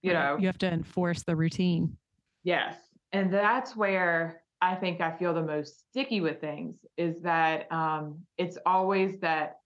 [0.03, 1.97] You know, you have to enforce the routine.
[2.44, 2.77] Yes.
[3.12, 8.20] And that's where I think I feel the most sticky with things is that um,
[8.37, 9.59] it's always that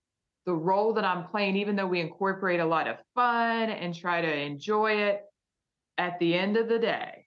[0.44, 4.20] the role that I'm playing, even though we incorporate a lot of fun and try
[4.20, 5.22] to enjoy it,
[5.98, 7.26] at the end of the day,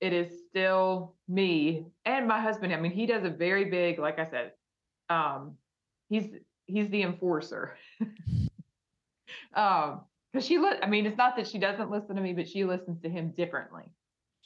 [0.00, 2.74] it is still me and my husband.
[2.74, 4.52] I mean, he does a very big, like I said,
[5.08, 5.56] um,
[6.08, 6.26] he's
[6.66, 7.76] he's the enforcer.
[9.54, 12.48] um, because she li- I mean, it's not that she doesn't listen to me, but
[12.48, 13.84] she listens to him differently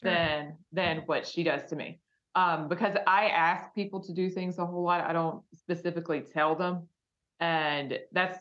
[0.02, 0.12] Sure.
[0.12, 2.00] than than what she does to me.
[2.34, 5.00] Um, because I ask people to do things a whole lot.
[5.00, 6.86] I don't specifically tell them.
[7.40, 8.38] And that's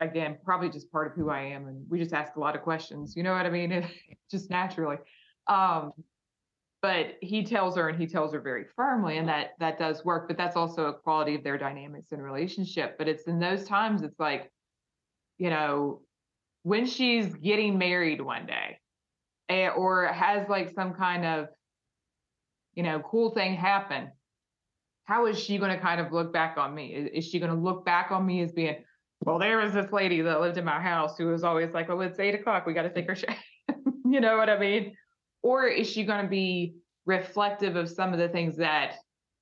[0.00, 1.66] again probably just part of who I am.
[1.68, 3.16] And we just ask a lot of questions.
[3.16, 3.88] You know what I mean?
[4.30, 4.98] just naturally.
[5.46, 5.92] Um,
[6.82, 10.28] but he tells her and he tells her very firmly, and that that does work.
[10.28, 12.98] But that's also a quality of their dynamics and relationship.
[12.98, 14.52] But it's in those times it's like,
[15.38, 16.02] you know,
[16.64, 18.78] when she's getting married one day
[19.48, 21.46] Eh, or has like some kind of
[22.74, 24.10] you know cool thing happen
[25.04, 27.52] how is she going to kind of look back on me is, is she going
[27.52, 28.76] to look back on me as being
[29.24, 32.00] well there was this lady that lived in my house who was always like well
[32.00, 33.36] it's eight o'clock we got to take her shower
[34.04, 34.96] you know what i mean
[35.42, 38.96] or is she going to be reflective of some of the things that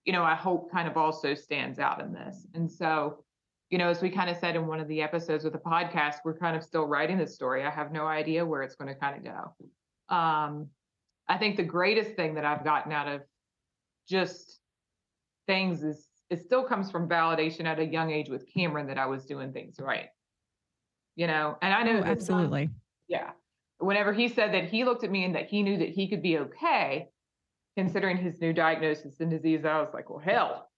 [0.05, 3.25] you know i hope kind of also stands out in this and so
[3.71, 6.17] you know, as we kind of said in one of the episodes with the podcast,
[6.25, 7.65] we're kind of still writing this story.
[7.65, 9.67] I have no idea where it's going to kind of go.
[10.09, 10.69] Um,
[11.29, 13.23] I think the greatest thing that I've gotten out of
[14.09, 14.61] just
[15.47, 19.07] things is it still comes from validation at a young age with Cameron that I
[19.07, 20.09] was doing things right.
[21.17, 22.71] You know, and I know Oh, absolutely.
[23.09, 23.31] yeah.
[23.79, 26.23] Whenever he said that he looked at me and that he knew that he could
[26.23, 27.09] be okay,
[27.77, 30.69] considering his new diagnosis and disease, I was like, well, hell,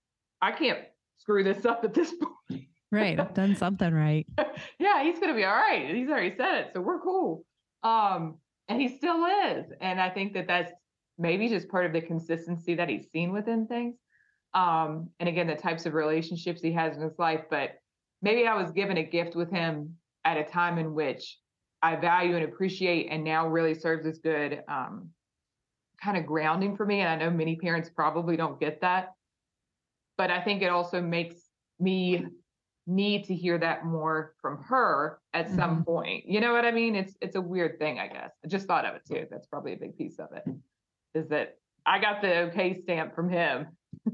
[0.42, 0.80] I can't
[1.18, 2.12] screw this up at this
[2.50, 2.64] point.
[2.92, 3.18] right.
[3.18, 4.26] I've done something right.
[4.78, 5.94] yeah, he's gonna be all right.
[5.94, 7.44] He's already said it, so we're cool.
[7.82, 8.36] Um,
[8.68, 9.66] and he still is.
[9.80, 10.72] And I think that that's
[11.18, 13.96] maybe just part of the consistency that he's seen within things.
[14.54, 17.42] Um, and again, the types of relationships he has in his life.
[17.50, 17.72] But
[18.22, 21.38] maybe I was given a gift with him at a time in which
[21.82, 25.10] I value and appreciate, and now really serves as good um,
[26.02, 27.00] kind of grounding for me.
[27.00, 29.12] And I know many parents probably don't get that,
[30.18, 31.36] but I think it also makes
[31.78, 32.26] me
[32.86, 35.56] need to hear that more from her at mm-hmm.
[35.56, 36.24] some point.
[36.26, 36.94] You know what I mean?
[36.94, 38.32] It's it's a weird thing, I guess.
[38.44, 39.26] I just thought of it too.
[39.30, 40.44] That's probably a big piece of it.
[41.14, 43.68] Is that I got the okay stamp from him.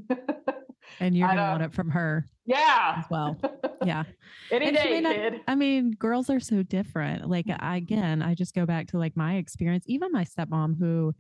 [1.01, 2.29] and you're gonna want it from her.
[2.45, 2.97] Yeah.
[2.99, 3.39] As well.
[3.85, 4.05] Yeah.
[4.51, 5.35] Any and day, not, kid.
[5.47, 7.29] I mean, girls are so different.
[7.29, 11.15] Like I, again, I just go back to like my experience, even my stepmom who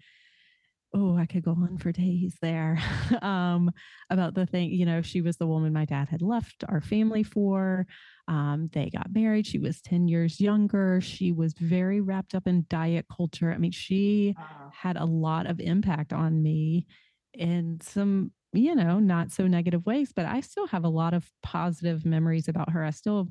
[0.94, 2.78] oh, I could go on for days there
[3.22, 3.70] um,
[4.10, 4.70] about the thing.
[4.70, 7.86] You know, she was the woman my dad had left our family for.
[8.28, 9.46] Um, they got married.
[9.46, 11.00] She was 10 years younger.
[11.00, 13.52] She was very wrapped up in diet culture.
[13.52, 14.34] I mean, she
[14.72, 16.86] had a lot of impact on me
[17.34, 21.28] in some, you know, not so negative ways, but I still have a lot of
[21.42, 22.84] positive memories about her.
[22.84, 23.28] I still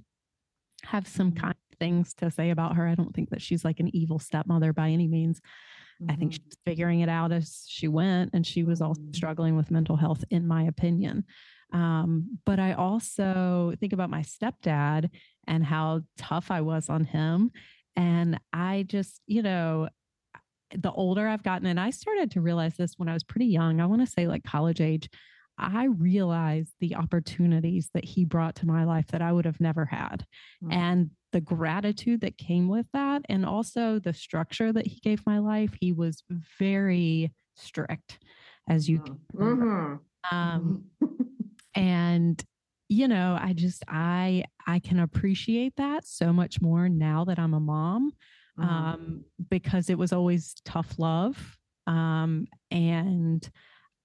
[0.84, 1.42] have some mm-hmm.
[1.42, 2.88] kind of things to say about her.
[2.88, 5.40] I don't think that she's like an evil stepmother by any means.
[6.02, 6.12] Mm-hmm.
[6.12, 6.44] I think mm-hmm.
[6.44, 9.14] she's figuring it out as she went, and she was also mm-hmm.
[9.14, 11.26] struggling with mental health, in my opinion.
[11.74, 15.10] Um, but I also think about my stepdad
[15.48, 17.52] and how tough I was on him.
[17.96, 19.90] And I just, you know,
[20.74, 23.80] the older I've gotten, and I started to realize this when I was pretty young,
[23.80, 25.10] I want to say like college age,
[25.58, 29.86] I realized the opportunities that he brought to my life that I would have never
[29.86, 30.26] had.
[30.64, 30.72] Mm-hmm.
[30.72, 35.40] And the gratitude that came with that and also the structure that he gave my
[35.40, 36.24] life he was
[36.60, 38.20] very strict
[38.70, 39.44] as you mm-hmm.
[39.44, 40.36] mm-hmm.
[40.36, 40.84] um,
[41.76, 42.44] and
[42.90, 47.54] you know i just i i can appreciate that so much more now that i'm
[47.54, 48.12] a mom
[48.60, 48.70] mm-hmm.
[48.70, 53.50] um, because it was always tough love um, and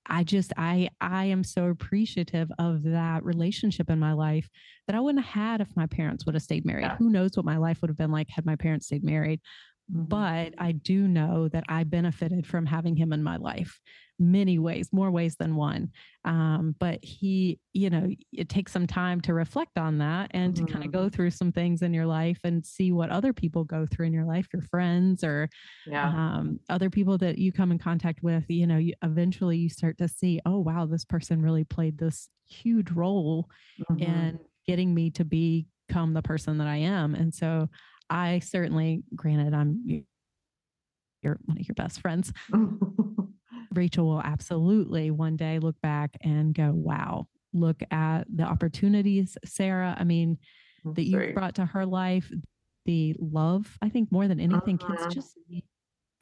[0.08, 4.48] I just I I am so appreciative of that relationship in my life
[4.86, 6.84] that I wouldn't have had if my parents would have stayed married.
[6.84, 6.96] Yeah.
[6.96, 9.40] Who knows what my life would have been like had my parents stayed married.
[9.92, 10.04] Mm-hmm.
[10.04, 13.80] But I do know that I benefited from having him in my life
[14.18, 15.90] many ways, more ways than one.
[16.24, 20.64] Um, but he, you know, it takes some time to reflect on that and mm-hmm.
[20.64, 23.64] to kind of go through some things in your life and see what other people
[23.64, 25.48] go through in your life, your friends or
[25.86, 26.08] yeah.
[26.08, 28.44] um, other people that you come in contact with.
[28.48, 32.28] You know, you, eventually you start to see, oh, wow, this person really played this
[32.48, 33.48] huge role
[33.90, 34.02] mm-hmm.
[34.02, 37.14] in getting me to become the person that I am.
[37.14, 37.68] And so
[38.08, 40.04] I certainly, granted, I'm
[41.22, 42.32] you're one of your best friends.
[43.74, 49.96] Rachel will absolutely one day look back and go, wow, look at the opportunities, Sarah.
[49.98, 50.38] I mean,
[50.84, 52.30] that you brought to her life,
[52.84, 54.96] the love, I think more than anything, uh-huh.
[54.96, 55.64] kids just need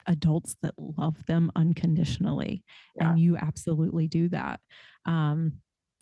[0.07, 2.63] adults that love them unconditionally.
[2.95, 3.09] Yeah.
[3.09, 4.59] And you absolutely do that.
[5.05, 5.61] Um,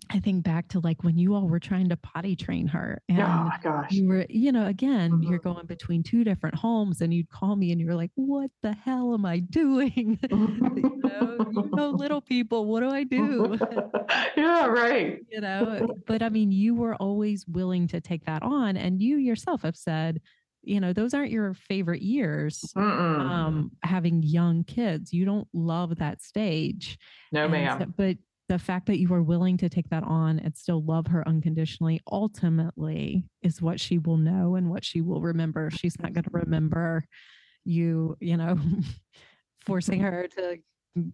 [0.10, 3.22] I think back to like when you all were trying to potty train her and
[3.22, 3.92] oh my gosh.
[3.92, 5.30] you were, you know, again, mm-hmm.
[5.30, 8.74] you're going between two different homes and you'd call me and you're like, what the
[8.74, 10.20] hell am I doing?
[10.32, 13.58] you, know, you know, little people, what do I do?
[14.38, 15.20] yeah, right.
[15.30, 18.78] you know, but I mean, you were always willing to take that on.
[18.78, 20.22] And you yourself have said,
[20.64, 25.12] you know, those aren't your favorite years um, having young kids.
[25.12, 26.98] You don't love that stage.
[27.32, 27.80] No, and ma'am.
[27.80, 28.18] So, but
[28.54, 32.00] the fact that you are willing to take that on and still love her unconditionally
[32.12, 35.72] ultimately is what she will know and what she will remember.
[35.72, 37.04] She's not going to remember
[37.66, 38.60] you, you know,
[39.66, 40.60] forcing her to,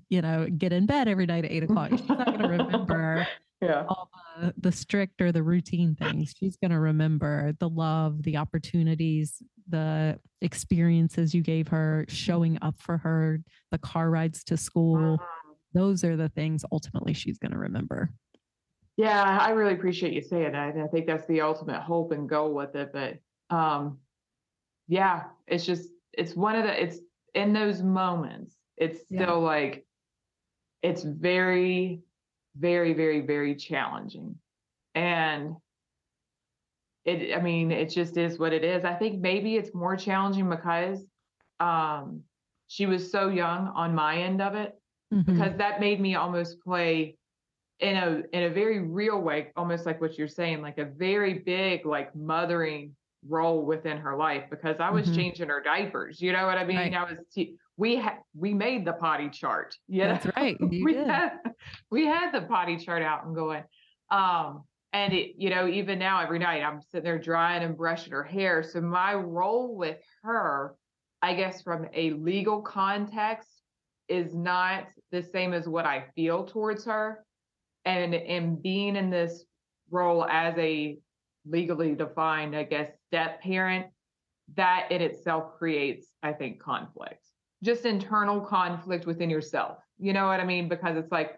[0.10, 1.92] you know, get in bed every night at eight o'clock.
[1.92, 3.26] She's not going to remember
[3.62, 3.86] yeah.
[3.88, 6.34] all the, the strict or the routine things.
[6.38, 12.82] She's going to remember the love, the opportunities, the experiences you gave her, showing up
[12.82, 13.40] for her,
[13.72, 15.14] the car rides to school.
[15.14, 15.39] Uh-huh
[15.74, 18.12] those are the things ultimately she's going to remember.
[18.98, 20.76] Yeah, I really appreciate you saying that.
[20.76, 22.92] I think that's the ultimate hope and goal with it.
[22.92, 23.20] But
[23.56, 24.00] um,
[24.88, 27.00] yeah, it's just it's one of the it's
[27.34, 28.56] in those moments.
[28.76, 29.32] It's still yeah.
[29.32, 29.86] like
[30.82, 32.02] it's very,
[32.58, 34.36] very, very, very challenging,
[34.96, 35.56] and
[37.06, 37.38] it.
[37.38, 38.84] I mean, it just is what it is.
[38.84, 41.00] I think maybe it's more challenging because
[41.62, 42.24] um,
[42.68, 44.76] she was so young on my end of it
[45.14, 45.32] mm-hmm.
[45.32, 47.18] because that made me almost play
[47.80, 51.36] in a in a very real way, almost like what you're saying, like a very
[51.40, 52.96] big like mothering
[53.28, 55.16] role within her life because I was mm-hmm.
[55.16, 56.22] changing her diapers.
[56.22, 56.78] You know what I mean?
[56.78, 56.94] Right.
[56.94, 59.76] I was t- we had we made the potty chart.
[59.88, 60.58] Yeah, that's right.
[60.62, 61.08] we did.
[61.08, 61.32] had
[61.90, 63.64] we had the potty chart out and going.
[64.12, 68.12] Um, And it, you know, even now every night I'm sitting there drying and brushing
[68.12, 68.64] her hair.
[68.64, 70.76] So my role with her,
[71.22, 73.59] I guess from a legal context,
[74.10, 77.24] is not the same as what I feel towards her.
[77.86, 79.46] And and being in this
[79.90, 80.98] role as a
[81.46, 83.88] legally defined, I guess, step parent,
[84.56, 87.26] that in itself creates, I think, conflict.
[87.64, 89.78] Just internal conflict within yourself.
[89.98, 90.70] You know what I mean?
[90.70, 91.38] Because it's like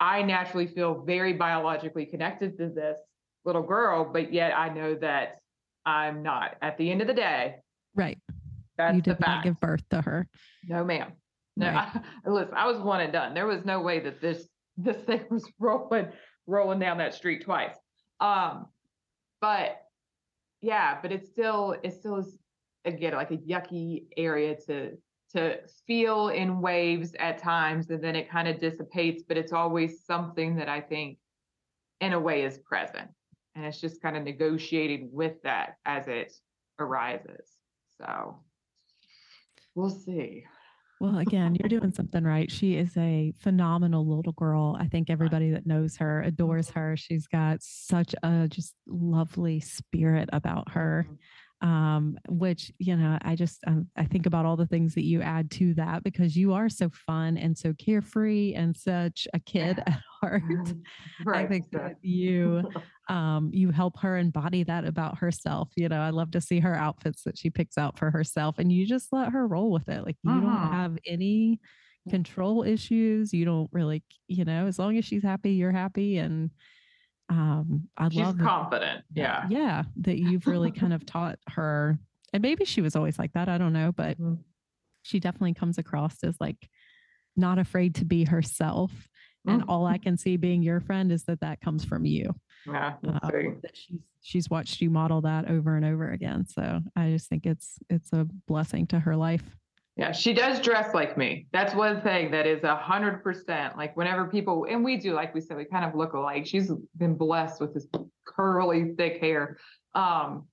[0.00, 2.98] I naturally feel very biologically connected to this
[3.44, 5.38] little girl, but yet I know that
[5.84, 6.56] I'm not.
[6.62, 7.56] At the end of the day,
[7.94, 8.18] right?
[8.76, 10.28] That's you did not give birth to her.
[10.68, 11.12] No, ma'am.
[11.56, 12.02] No, right.
[12.26, 12.54] I, listen.
[12.54, 13.34] I was one and done.
[13.34, 16.08] There was no way that this this thing was rolling
[16.46, 17.76] rolling down that street twice.
[18.20, 18.66] Um,
[19.40, 19.82] but
[20.60, 22.36] yeah, but it's still it still is
[22.84, 24.96] again like a yucky area to
[25.32, 30.04] to feel in waves at times and then it kind of dissipates but it's always
[30.04, 31.18] something that i think
[32.00, 33.10] in a way is present
[33.54, 36.32] and it's just kind of negotiated with that as it
[36.78, 37.50] arises
[38.00, 38.38] so
[39.74, 40.44] we'll see
[41.00, 42.50] well again you're doing something right.
[42.50, 44.76] She is a phenomenal little girl.
[44.78, 46.80] I think everybody that knows her adores mm-hmm.
[46.80, 46.96] her.
[46.96, 51.04] She's got such a just lovely spirit about her.
[51.06, 51.14] Mm-hmm
[51.62, 55.22] um, which you know i just um, i think about all the things that you
[55.22, 59.78] add to that because you are so fun and so carefree and such a kid
[59.86, 60.42] at heart
[61.24, 61.44] right.
[61.44, 62.62] i think that you
[63.08, 66.74] um, you help her embody that about herself you know i love to see her
[66.74, 70.04] outfits that she picks out for herself and you just let her roll with it
[70.04, 70.40] like you uh-huh.
[70.40, 71.58] don't have any
[72.10, 76.50] control issues you don't really you know as long as she's happy you're happy and
[77.28, 81.98] um i She's love confident that, yeah yeah that you've really kind of taught her
[82.32, 84.34] and maybe she was always like that i don't know but mm-hmm.
[85.02, 86.68] she definitely comes across as like
[87.36, 88.92] not afraid to be herself
[89.46, 89.70] and mm-hmm.
[89.70, 92.32] all i can see being your friend is that that comes from you
[92.66, 93.30] yeah uh,
[93.72, 97.78] she's she's watched you model that over and over again so i just think it's
[97.90, 99.56] it's a blessing to her life
[99.96, 101.46] yeah, she does dress like me.
[101.52, 103.78] That's one thing that is a hundred percent.
[103.78, 106.46] Like whenever people, and we do, like we said, we kind of look alike.
[106.46, 107.86] She's been blessed with this
[108.26, 109.56] curly, thick hair,
[109.94, 110.46] um,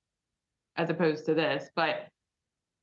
[0.78, 1.70] as opposed to this.
[1.76, 2.08] But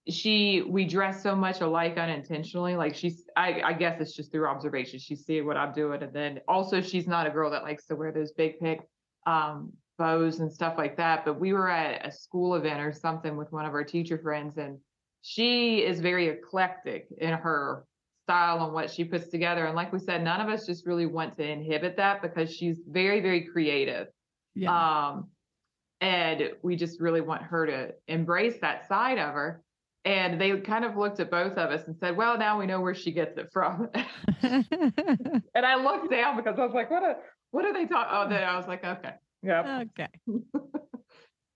[0.06, 2.76] she, we dress so much alike unintentionally.
[2.76, 4.98] Like she's, I, I guess it's just through observation.
[4.98, 7.96] She see what I'm doing, and then also she's not a girl that likes to
[7.96, 8.80] wear those big pick
[9.26, 11.24] um, bows and stuff like that.
[11.24, 14.58] But we were at a school event or something with one of our teacher friends,
[14.58, 14.76] and
[15.22, 17.84] she is very eclectic in her
[18.24, 19.66] style and what she puts together.
[19.66, 22.78] And like we said, none of us just really want to inhibit that because she's
[22.88, 24.06] very, very creative.
[24.54, 25.08] Yeah.
[25.08, 25.30] Um,
[26.00, 29.62] and we just really want her to embrace that side of her.
[30.04, 32.80] And they kind of looked at both of us and said, "Well, now we know
[32.80, 33.90] where she gets it from."
[34.42, 34.64] and
[35.54, 37.02] I looked down because I was like, "What?
[37.02, 37.16] A,
[37.50, 40.08] what are they talking?" Oh, then I was like, "Okay, yeah, okay."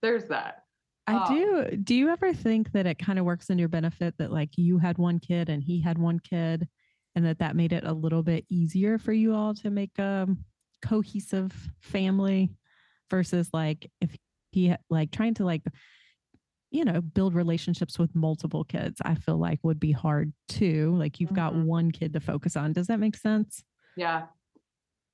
[0.03, 0.64] There's that.
[1.07, 1.35] I oh.
[1.71, 1.77] do.
[1.77, 4.79] Do you ever think that it kind of works in your benefit that like you
[4.79, 6.67] had one kid and he had one kid
[7.15, 10.29] and that that made it a little bit easier for you all to make a
[10.83, 12.51] cohesive family
[13.11, 14.15] versus like if
[14.53, 15.63] he like trying to like
[16.71, 21.21] you know build relationships with multiple kids i feel like would be hard too like
[21.21, 21.37] you've mm-hmm.
[21.37, 23.63] got one kid to focus on does that make sense
[23.97, 24.25] yeah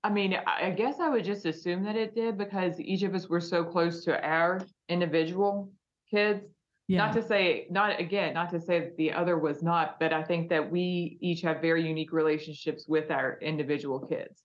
[0.02, 3.28] I mean, I guess I would just assume that it did because each of us
[3.28, 5.70] were so close to our individual
[6.10, 6.44] kids.
[6.88, 6.98] Yeah.
[6.98, 10.48] Not to say, not again, not to say the other was not, but I think
[10.48, 14.42] that we each have very unique relationships with our individual kids.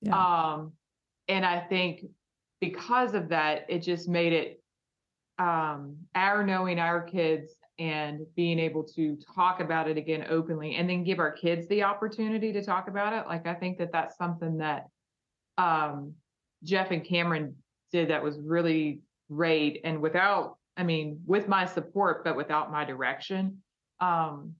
[0.00, 0.16] Yeah.
[0.16, 0.72] Um,
[1.28, 2.06] and I think
[2.62, 4.62] because of that, it just made it
[5.38, 10.88] um, our knowing our kids and being able to talk about it again openly and
[10.88, 13.26] then give our kids the opportunity to talk about it.
[13.26, 14.86] Like, I think that that's something that
[15.58, 16.14] um,
[16.64, 17.56] Jeff and Cameron
[17.92, 19.80] did that was really great.
[19.84, 23.58] And without I mean, with my support, but without my direction,
[24.00, 24.54] um,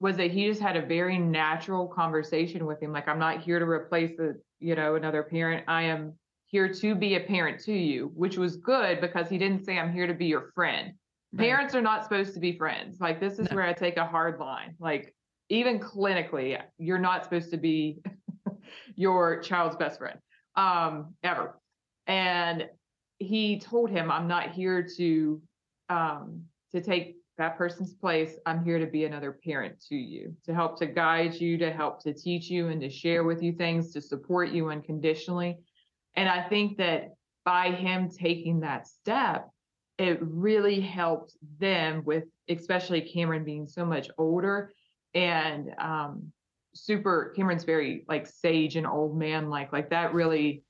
[0.00, 2.92] was that he just had a very natural conversation with him.
[2.92, 5.64] Like, I'm not here to replace a, you know, another parent.
[5.68, 6.14] I am
[6.46, 9.92] here to be a parent to you, which was good because he didn't say I'm
[9.92, 10.92] here to be your friend.
[11.32, 11.48] Right.
[11.48, 13.00] Parents are not supposed to be friends.
[13.00, 13.56] Like, this is no.
[13.56, 14.74] where I take a hard line.
[14.78, 15.14] Like,
[15.48, 17.98] even clinically, you're not supposed to be
[18.96, 20.18] your child's best friend
[20.56, 21.58] um, ever.
[22.06, 22.68] And
[23.18, 25.40] he told him, I'm not here to
[25.88, 28.38] um, to take that person's place.
[28.46, 32.02] I'm here to be another parent to you, to help to guide you, to help
[32.04, 35.58] to teach you, and to share with you things, to support you unconditionally.
[36.14, 37.14] And I think that
[37.44, 39.48] by him taking that step,
[39.98, 44.72] it really helped them with, especially Cameron being so much older
[45.14, 46.32] and um,
[46.74, 47.32] super.
[47.36, 50.64] Cameron's very like sage and old man like, like that really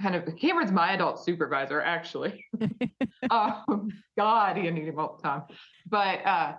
[0.00, 2.44] kind of Cameron's my adult supervisor, actually.
[3.30, 5.42] um, God, he need him all the time.
[5.88, 6.54] But uh,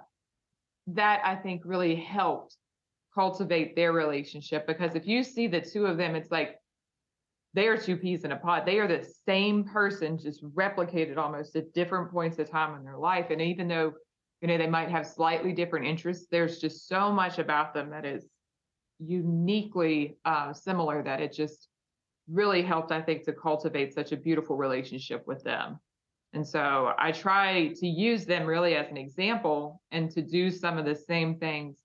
[0.87, 2.55] that I think really helped
[3.13, 6.55] cultivate their relationship because if you see the two of them, it's like
[7.53, 8.65] they are two peas in a pod.
[8.65, 12.97] They are the same person, just replicated almost at different points of time in their
[12.97, 13.27] life.
[13.31, 13.93] And even though,
[14.41, 18.05] you know, they might have slightly different interests, there's just so much about them that
[18.05, 18.25] is
[18.99, 21.67] uniquely uh, similar that it just
[22.31, 25.79] really helped, I think, to cultivate such a beautiful relationship with them.
[26.33, 30.77] And so I try to use them really as an example and to do some
[30.77, 31.77] of the same things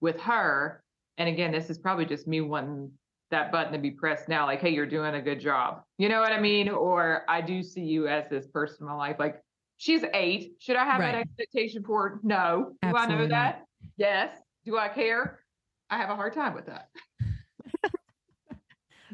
[0.00, 0.82] with her.
[1.16, 2.90] And again, this is probably just me wanting
[3.30, 5.82] that button to be pressed now, like, hey, you're doing a good job.
[5.98, 6.68] You know what I mean?
[6.68, 9.16] Or I do see you as this person in my life.
[9.18, 9.40] Like,
[9.78, 10.52] she's eight.
[10.60, 11.14] Should I have right.
[11.14, 12.20] an expectation for her?
[12.22, 12.72] No.
[12.82, 13.64] Do I know that?
[13.96, 14.30] Yes.
[14.64, 15.40] Do I care?
[15.88, 16.88] I have a hard time with that.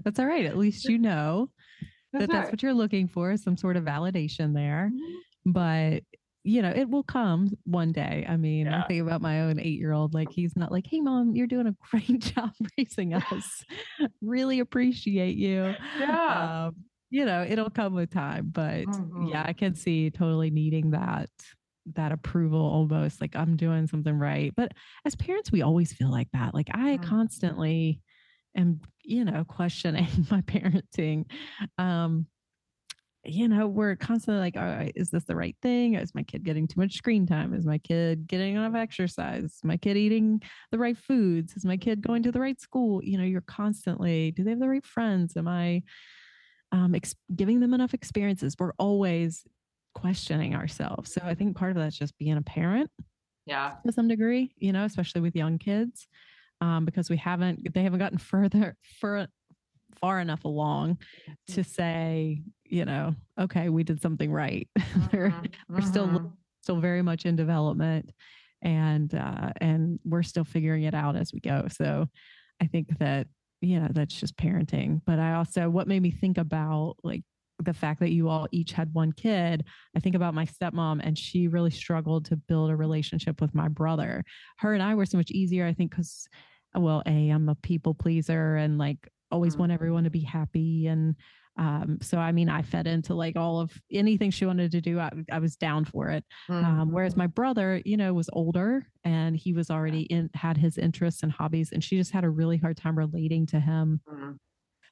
[0.04, 0.46] That's all right.
[0.46, 1.50] At least you know
[2.12, 2.52] that's that that's right.
[2.52, 4.90] what you're looking for, some sort of validation there.
[4.92, 5.52] Mm-hmm.
[5.52, 6.02] But
[6.44, 8.26] you know, it will come one day.
[8.28, 8.82] I mean, yeah.
[8.82, 11.46] I think about my own eight year old, like he's not like, Hey mom, you're
[11.46, 13.64] doing a great job raising us.
[14.20, 15.74] really appreciate you.
[15.98, 16.66] Yeah.
[16.66, 16.76] Um,
[17.10, 19.26] you know, it'll come with time, but mm-hmm.
[19.26, 21.28] yeah, I can see totally needing that
[21.94, 24.52] that approval almost like I'm doing something right.
[24.56, 24.72] But
[25.04, 26.54] as parents, we always feel like that.
[26.54, 27.04] Like I mm-hmm.
[27.04, 28.00] constantly
[28.56, 31.24] am, you know, questioning my parenting.
[31.78, 32.26] Um,
[33.24, 35.94] you know, we're constantly like, is this the right thing?
[35.94, 37.54] Is my kid getting too much screen time?
[37.54, 39.44] Is my kid getting enough exercise?
[39.44, 40.42] Is my kid eating
[40.72, 41.54] the right foods?
[41.54, 43.02] Is my kid going to the right school?
[43.02, 45.36] You know, you're constantly, do they have the right friends?
[45.36, 45.82] Am I
[46.72, 48.56] um, ex- giving them enough experiences?
[48.58, 49.44] We're always
[49.94, 51.12] questioning ourselves.
[51.12, 52.90] So I think part of that's just being a parent.
[53.46, 53.74] Yeah.
[53.86, 56.08] To some degree, you know, especially with young kids.
[56.62, 59.26] Um, because we haven't, they haven't gotten further, for,
[60.00, 60.98] far enough along
[61.48, 61.62] to mm-hmm.
[61.62, 64.68] say, you know, okay, we did something right.
[65.12, 65.34] they're,
[65.68, 66.26] they're still mm-hmm.
[66.62, 68.10] still very much in development,
[68.62, 71.66] and uh, and we're still figuring it out as we go.
[71.70, 72.08] So,
[72.60, 73.26] I think that
[73.60, 75.00] you know that's just parenting.
[75.06, 77.22] But I also what made me think about like
[77.62, 79.64] the fact that you all each had one kid,
[79.96, 83.68] I think about my stepmom, and she really struggled to build a relationship with my
[83.68, 84.24] brother.
[84.58, 86.26] Her and I were so much easier, I think, because,
[86.74, 90.86] well, A, I'm a people pleaser and like always want everyone to be happy.
[90.86, 91.16] And
[91.58, 94.98] um, so, I mean, I fed into like all of anything she wanted to do,
[94.98, 96.24] I, I was down for it.
[96.48, 96.64] Mm-hmm.
[96.64, 100.78] Um, whereas my brother, you know, was older and he was already in, had his
[100.78, 104.00] interests and hobbies, and she just had a really hard time relating to him.
[104.08, 104.32] Mm-hmm.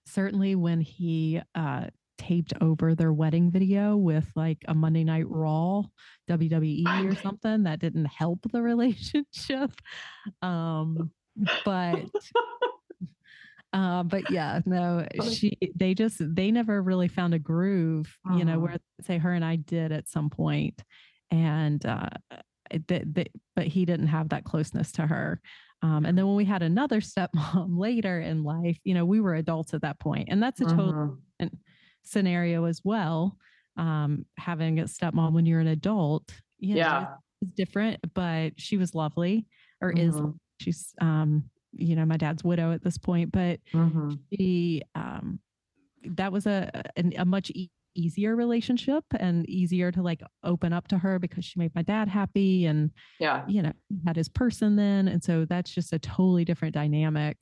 [0.06, 1.86] Certainly, when he uh,
[2.20, 5.84] taped over their wedding video with like a Monday Night Raw
[6.28, 9.70] WWE or something that didn't help the relationship.
[10.42, 11.10] Um,
[11.64, 12.04] but
[13.72, 18.38] uh, but yeah, no, she they just they never really found a groove, uh-huh.
[18.38, 18.60] you know, uh-huh.
[18.60, 20.82] where say her and I did at some point,
[21.30, 22.10] and uh,
[22.88, 25.40] they, but he didn't have that closeness to her.
[25.82, 29.34] Um, and then when we had another stepmom later in life, you know, we were
[29.34, 31.48] adults at that point, and that's a total uh-huh.
[32.02, 33.36] scenario as well.
[33.76, 36.28] Um, having a stepmom when you're an adult,
[36.58, 37.06] you know, yeah,
[37.40, 39.46] is different, but she was lovely,
[39.80, 40.02] or uh-huh.
[40.02, 40.30] is mm-hmm.
[40.61, 44.11] She's um you know, my dad's widow at this point, but mm-hmm.
[44.32, 45.38] she, um,
[46.04, 50.88] that was a, a, a much e- easier relationship and easier to like open up
[50.88, 53.72] to her because she made my dad happy and, yeah, you know,
[54.06, 55.08] had his person then.
[55.08, 57.36] And so that's just a totally different dynamic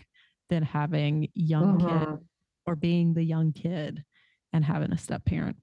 [0.50, 1.98] than having young mm-hmm.
[1.98, 2.18] kid
[2.66, 4.04] or being the young kid
[4.52, 5.56] and having a step parent.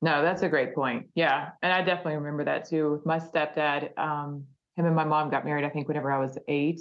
[0.00, 1.06] No, that's a great point.
[1.14, 1.50] Yeah.
[1.62, 2.92] And I definitely remember that too.
[2.92, 4.44] With my stepdad, um,
[4.78, 6.80] him and my mom got married, I think, whenever I was eight.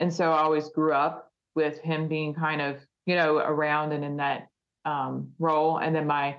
[0.00, 4.04] And so I always grew up with him being kind of, you know, around and
[4.04, 4.48] in that
[4.84, 5.78] um, role.
[5.78, 6.36] And then my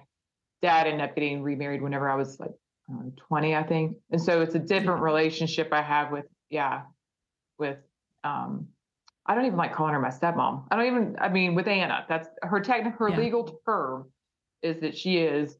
[0.61, 2.51] dad ended up getting remarried whenever I was like
[2.91, 3.97] uh, 20, I think.
[4.11, 6.83] And so it's a different relationship I have with, yeah,
[7.57, 7.77] with,
[8.23, 8.67] um,
[9.25, 10.65] I don't even like calling her my stepmom.
[10.71, 13.17] I don't even, I mean, with Anna, that's her technical, her yeah.
[13.17, 14.09] legal term
[14.61, 15.57] is that she is,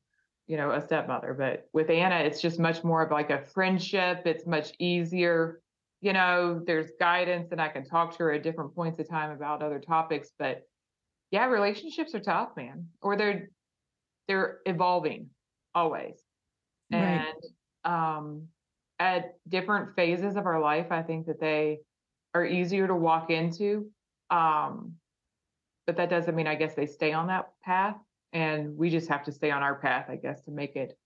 [0.47, 1.33] you know, a stepmother.
[1.33, 4.23] But with Anna, it's just much more of like a friendship.
[4.25, 5.61] It's much easier
[6.03, 9.31] you know, there's guidance and I can talk to her at different points of time
[9.31, 10.31] about other topics.
[10.37, 10.67] But
[11.31, 13.49] yeah, relationships are tough, man, or they're
[14.27, 15.29] they're evolving
[15.73, 16.15] always.
[16.91, 17.25] Right.
[17.85, 18.47] And um,
[18.99, 21.79] at different phases of our life, I think that they
[22.35, 23.89] are easier to walk into.
[24.29, 24.95] Um,
[25.87, 27.95] but that doesn't mean I guess they stay on that path.
[28.33, 30.97] And we just have to stay on our path, I guess, to make it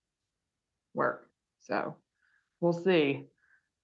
[0.94, 1.30] work.
[1.60, 1.96] So
[2.60, 3.26] we'll see.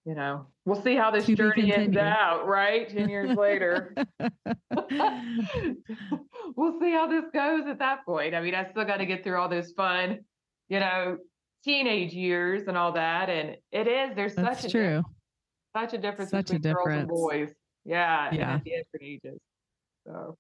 [0.07, 2.89] you know, we'll see how this To journey ends out, right?
[2.89, 3.95] 10 years later.
[6.57, 8.35] we'll see how this goes at that point.
[8.35, 10.21] I mean, I still got to get through all those fun,
[10.69, 11.19] you know,
[11.65, 13.29] teenage years and all that.
[13.31, 15.03] And it is, there's That's such a true.
[15.77, 17.51] such a difference Such a between girls and boys.
[17.85, 18.59] Yeah, and Yeah.
[18.65, 19.41] the different ages.
[20.07, 20.37] So,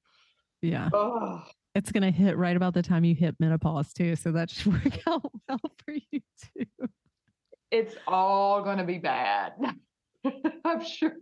[0.62, 0.88] Yeah.
[0.92, 1.42] oh,
[1.74, 4.14] It's going to hit right about the time you hit menopause, too.
[4.16, 6.20] So that should work out well for you,
[6.56, 6.66] too.
[7.70, 9.52] it's all going to be bad.
[10.64, 11.12] I'm sure.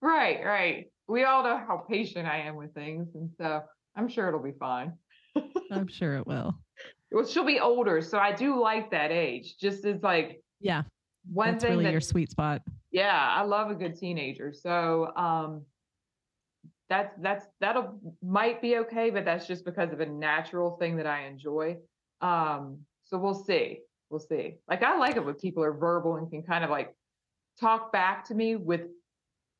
[0.00, 0.86] Right, right.
[1.08, 3.62] We all know how patient I am with things, and so
[3.96, 4.92] I'm sure it'll be fine.
[5.70, 6.54] I'm sure it will.
[7.14, 9.58] Well, she'll be older, so I do like that age.
[9.60, 10.84] Just as like Yeah.
[11.30, 12.62] one That's thing really that your sweet spot.
[12.90, 15.62] yeah i love a good teenager so um
[16.92, 21.06] that's that's that'll might be okay but that's just because of a natural thing that
[21.06, 21.78] i enjoy.
[22.20, 23.80] Um so we'll see
[24.10, 24.56] we'll see.
[24.68, 26.94] Like i like it when people are verbal and can kind of like
[27.58, 28.82] talk back to me with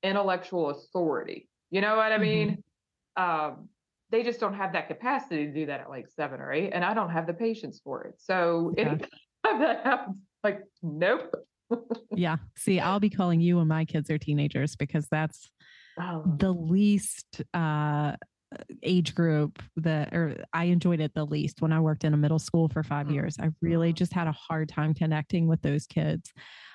[0.03, 1.49] intellectual authority.
[1.71, 2.63] You know what i mean?
[3.17, 3.69] Um
[4.11, 6.85] they just don't have that capacity to do that at like seven or eight and
[6.85, 8.15] i don't have the patience for it.
[8.19, 8.99] So Yeah.
[9.45, 11.35] that happens like nope.
[12.15, 12.37] Yeah.
[12.57, 15.51] See, I'll be calling you when my kids are teenagers because that's
[16.01, 16.23] oh.
[16.39, 18.17] the least uh
[18.83, 22.39] age group that or I enjoyed it the least when I worked in a middle
[22.39, 23.15] school for 5 Mm.
[23.15, 23.37] years.
[23.41, 23.97] I really Mhm.
[23.97, 26.33] just had a hard time connecting with those kids.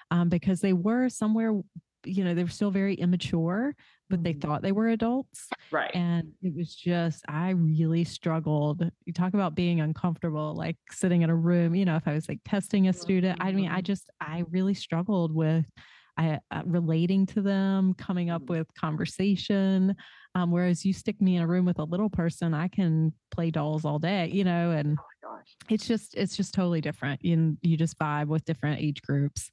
[0.09, 1.53] Um because they were somewhere
[2.05, 3.75] you know, they were still very immature,
[4.09, 4.41] but they Mhm.
[4.41, 8.89] thought they were adults right and it was just I really struggled.
[9.05, 12.27] You talk about being uncomfortable like sitting in a room, you know, if I was
[12.29, 15.65] like testing a student, I mean, I just I really struggled with
[16.17, 18.49] I, uh, relating to them, coming up Mhm.
[18.49, 19.95] with conversation.
[20.35, 23.51] Um, whereas you stick me in a room with a little person, I can play
[23.51, 27.23] dolls all day, you know, and oh gosh it's just it's just totally different.
[27.23, 29.49] You you just vibe with different age groups.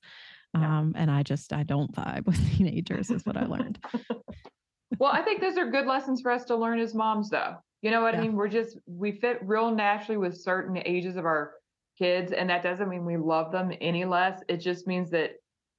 [0.54, 0.78] Yeah.
[0.78, 3.78] Um, and I just I don't vibe with teenagers is what I learned.
[4.98, 7.56] well, I think those are good lessons for us to learn as moms, though.
[7.82, 8.34] You know what I mean?
[8.34, 11.52] We're just, we fit real naturally with certain ages of our
[11.98, 12.32] kids.
[12.32, 14.40] And that doesn't mean we love them any less.
[14.48, 15.32] It just means that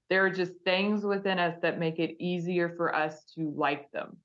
[0.09, 4.17] there are just things within us that make it easier for us to like them.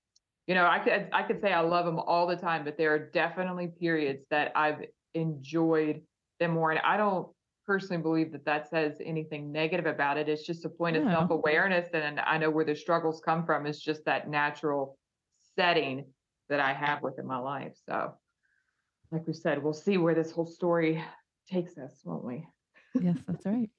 [0.47, 2.93] You know, I could, I could say I love them all the time, but there
[2.95, 6.03] are definitely periods that I've enjoyed
[6.39, 6.73] them more.
[6.73, 7.29] And I don't
[7.67, 10.29] personally believe that that says anything negative about it.
[10.29, 11.89] It's just a point of self awareness.
[11.95, 14.99] And I know where the struggles come from is just that natural
[15.57, 16.07] setting
[16.49, 17.77] that I have within my life.
[17.89, 18.15] So,
[19.13, 21.03] like we said, we'll see where this whole story
[21.49, 22.47] takes us, won't we?
[23.01, 23.71] yes, that's right.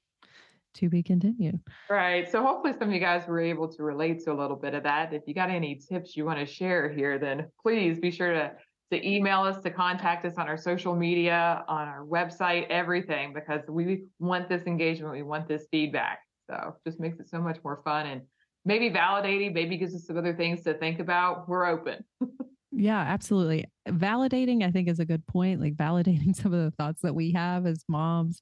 [0.76, 1.60] To be continued.
[1.90, 2.32] Right.
[2.32, 4.84] So hopefully some of you guys were able to relate to a little bit of
[4.84, 5.14] that.
[5.14, 8.52] If you got any tips you want to share here, then please be sure to
[8.92, 13.62] to email us, to contact us on our social media, on our website, everything, because
[13.70, 16.20] we want this engagement, we want this feedback.
[16.50, 18.22] So just makes it so much more fun and
[18.66, 21.48] maybe validating, maybe gives us some other things to think about.
[21.48, 22.04] We're open.
[22.74, 23.66] Yeah, absolutely.
[23.88, 25.60] Validating, I think, is a good point.
[25.60, 28.42] Like validating some of the thoughts that we have as moms,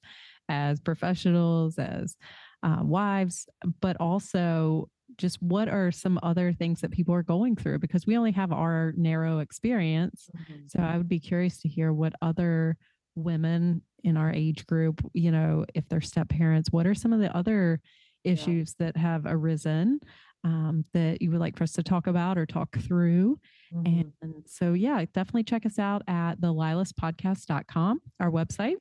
[0.50, 2.16] as professionals, as
[2.62, 3.46] uh, wives,
[3.80, 8.16] but also just what are some other things that people are going through because we
[8.16, 10.28] only have our narrow experience.
[10.68, 12.76] So I would be curious to hear what other
[13.16, 17.20] women in our age group, you know, if they're step parents, what are some of
[17.20, 17.80] the other
[18.22, 18.32] Yeah.
[18.32, 19.98] issues that have arisen
[20.44, 23.38] um, that you would like for us to talk about or talk through?
[23.74, 24.12] Mhm.
[24.22, 28.76] And so, yeah, definitely check us out at the lylaspodcast.com, our website.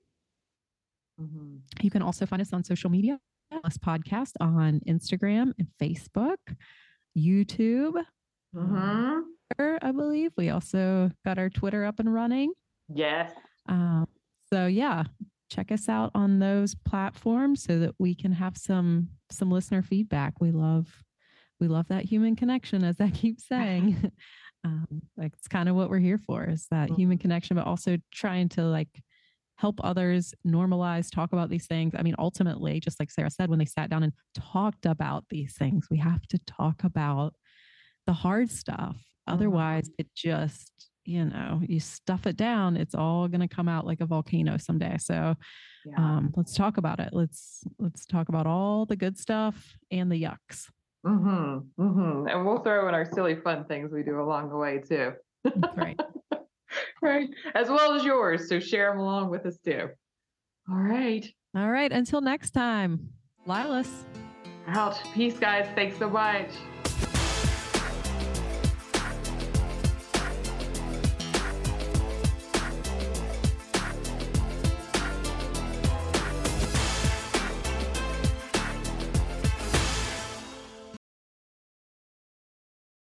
[1.19, 1.61] Mhm.
[1.81, 3.19] You can also find us on social media,
[3.51, 6.37] LYLAS Podcast on Instagram and Facebook,
[7.17, 8.03] YouTube,
[8.55, 9.23] Mhm.
[9.55, 10.31] Twitter, I believe.
[10.37, 12.53] We also got our Twitter up and running.
[12.87, 13.33] Yes.
[13.67, 14.07] Um,
[14.51, 15.03] so yeah,
[15.49, 20.39] check us out on those platforms so that we can have some some listener feedback.
[20.41, 21.03] We love
[21.59, 24.11] we love that human connection, as I keep saying.
[24.63, 27.97] um, like it's kind of what we're here for is that human connection, but also
[28.11, 29.03] trying to like
[29.59, 31.93] help others normalize, talk about these things.
[31.97, 35.53] I mean, ultimately, just like Sarah said, when they sat down and talked about these
[35.57, 37.33] things, we have to talk about
[38.07, 38.95] the hard stuff.
[39.27, 40.71] Otherwise, it just,
[41.03, 44.55] you know, you stuff it down, it's all going to come out like a volcano
[44.57, 44.95] someday.
[44.97, 45.35] So,
[45.85, 45.97] Yeah.
[45.97, 47.09] um, let's talk about it.
[47.11, 50.69] Let's let's talk about all the good stuff and the yucks.
[51.05, 51.83] Mm-hmm.
[51.83, 52.27] Mm-hmm.
[52.29, 55.11] And we'll throw in our silly fun things we do along the way too.
[55.75, 55.99] Right.
[57.01, 57.29] right.
[57.55, 58.47] As well as yours.
[58.49, 59.89] So share them along with us too.
[60.69, 61.25] All right.
[61.55, 61.91] All right.
[61.91, 63.09] Until next time,
[63.47, 63.89] LYLAS.
[64.67, 65.01] Out.
[65.15, 65.67] Peace, guys.
[65.75, 66.51] Thanks so much.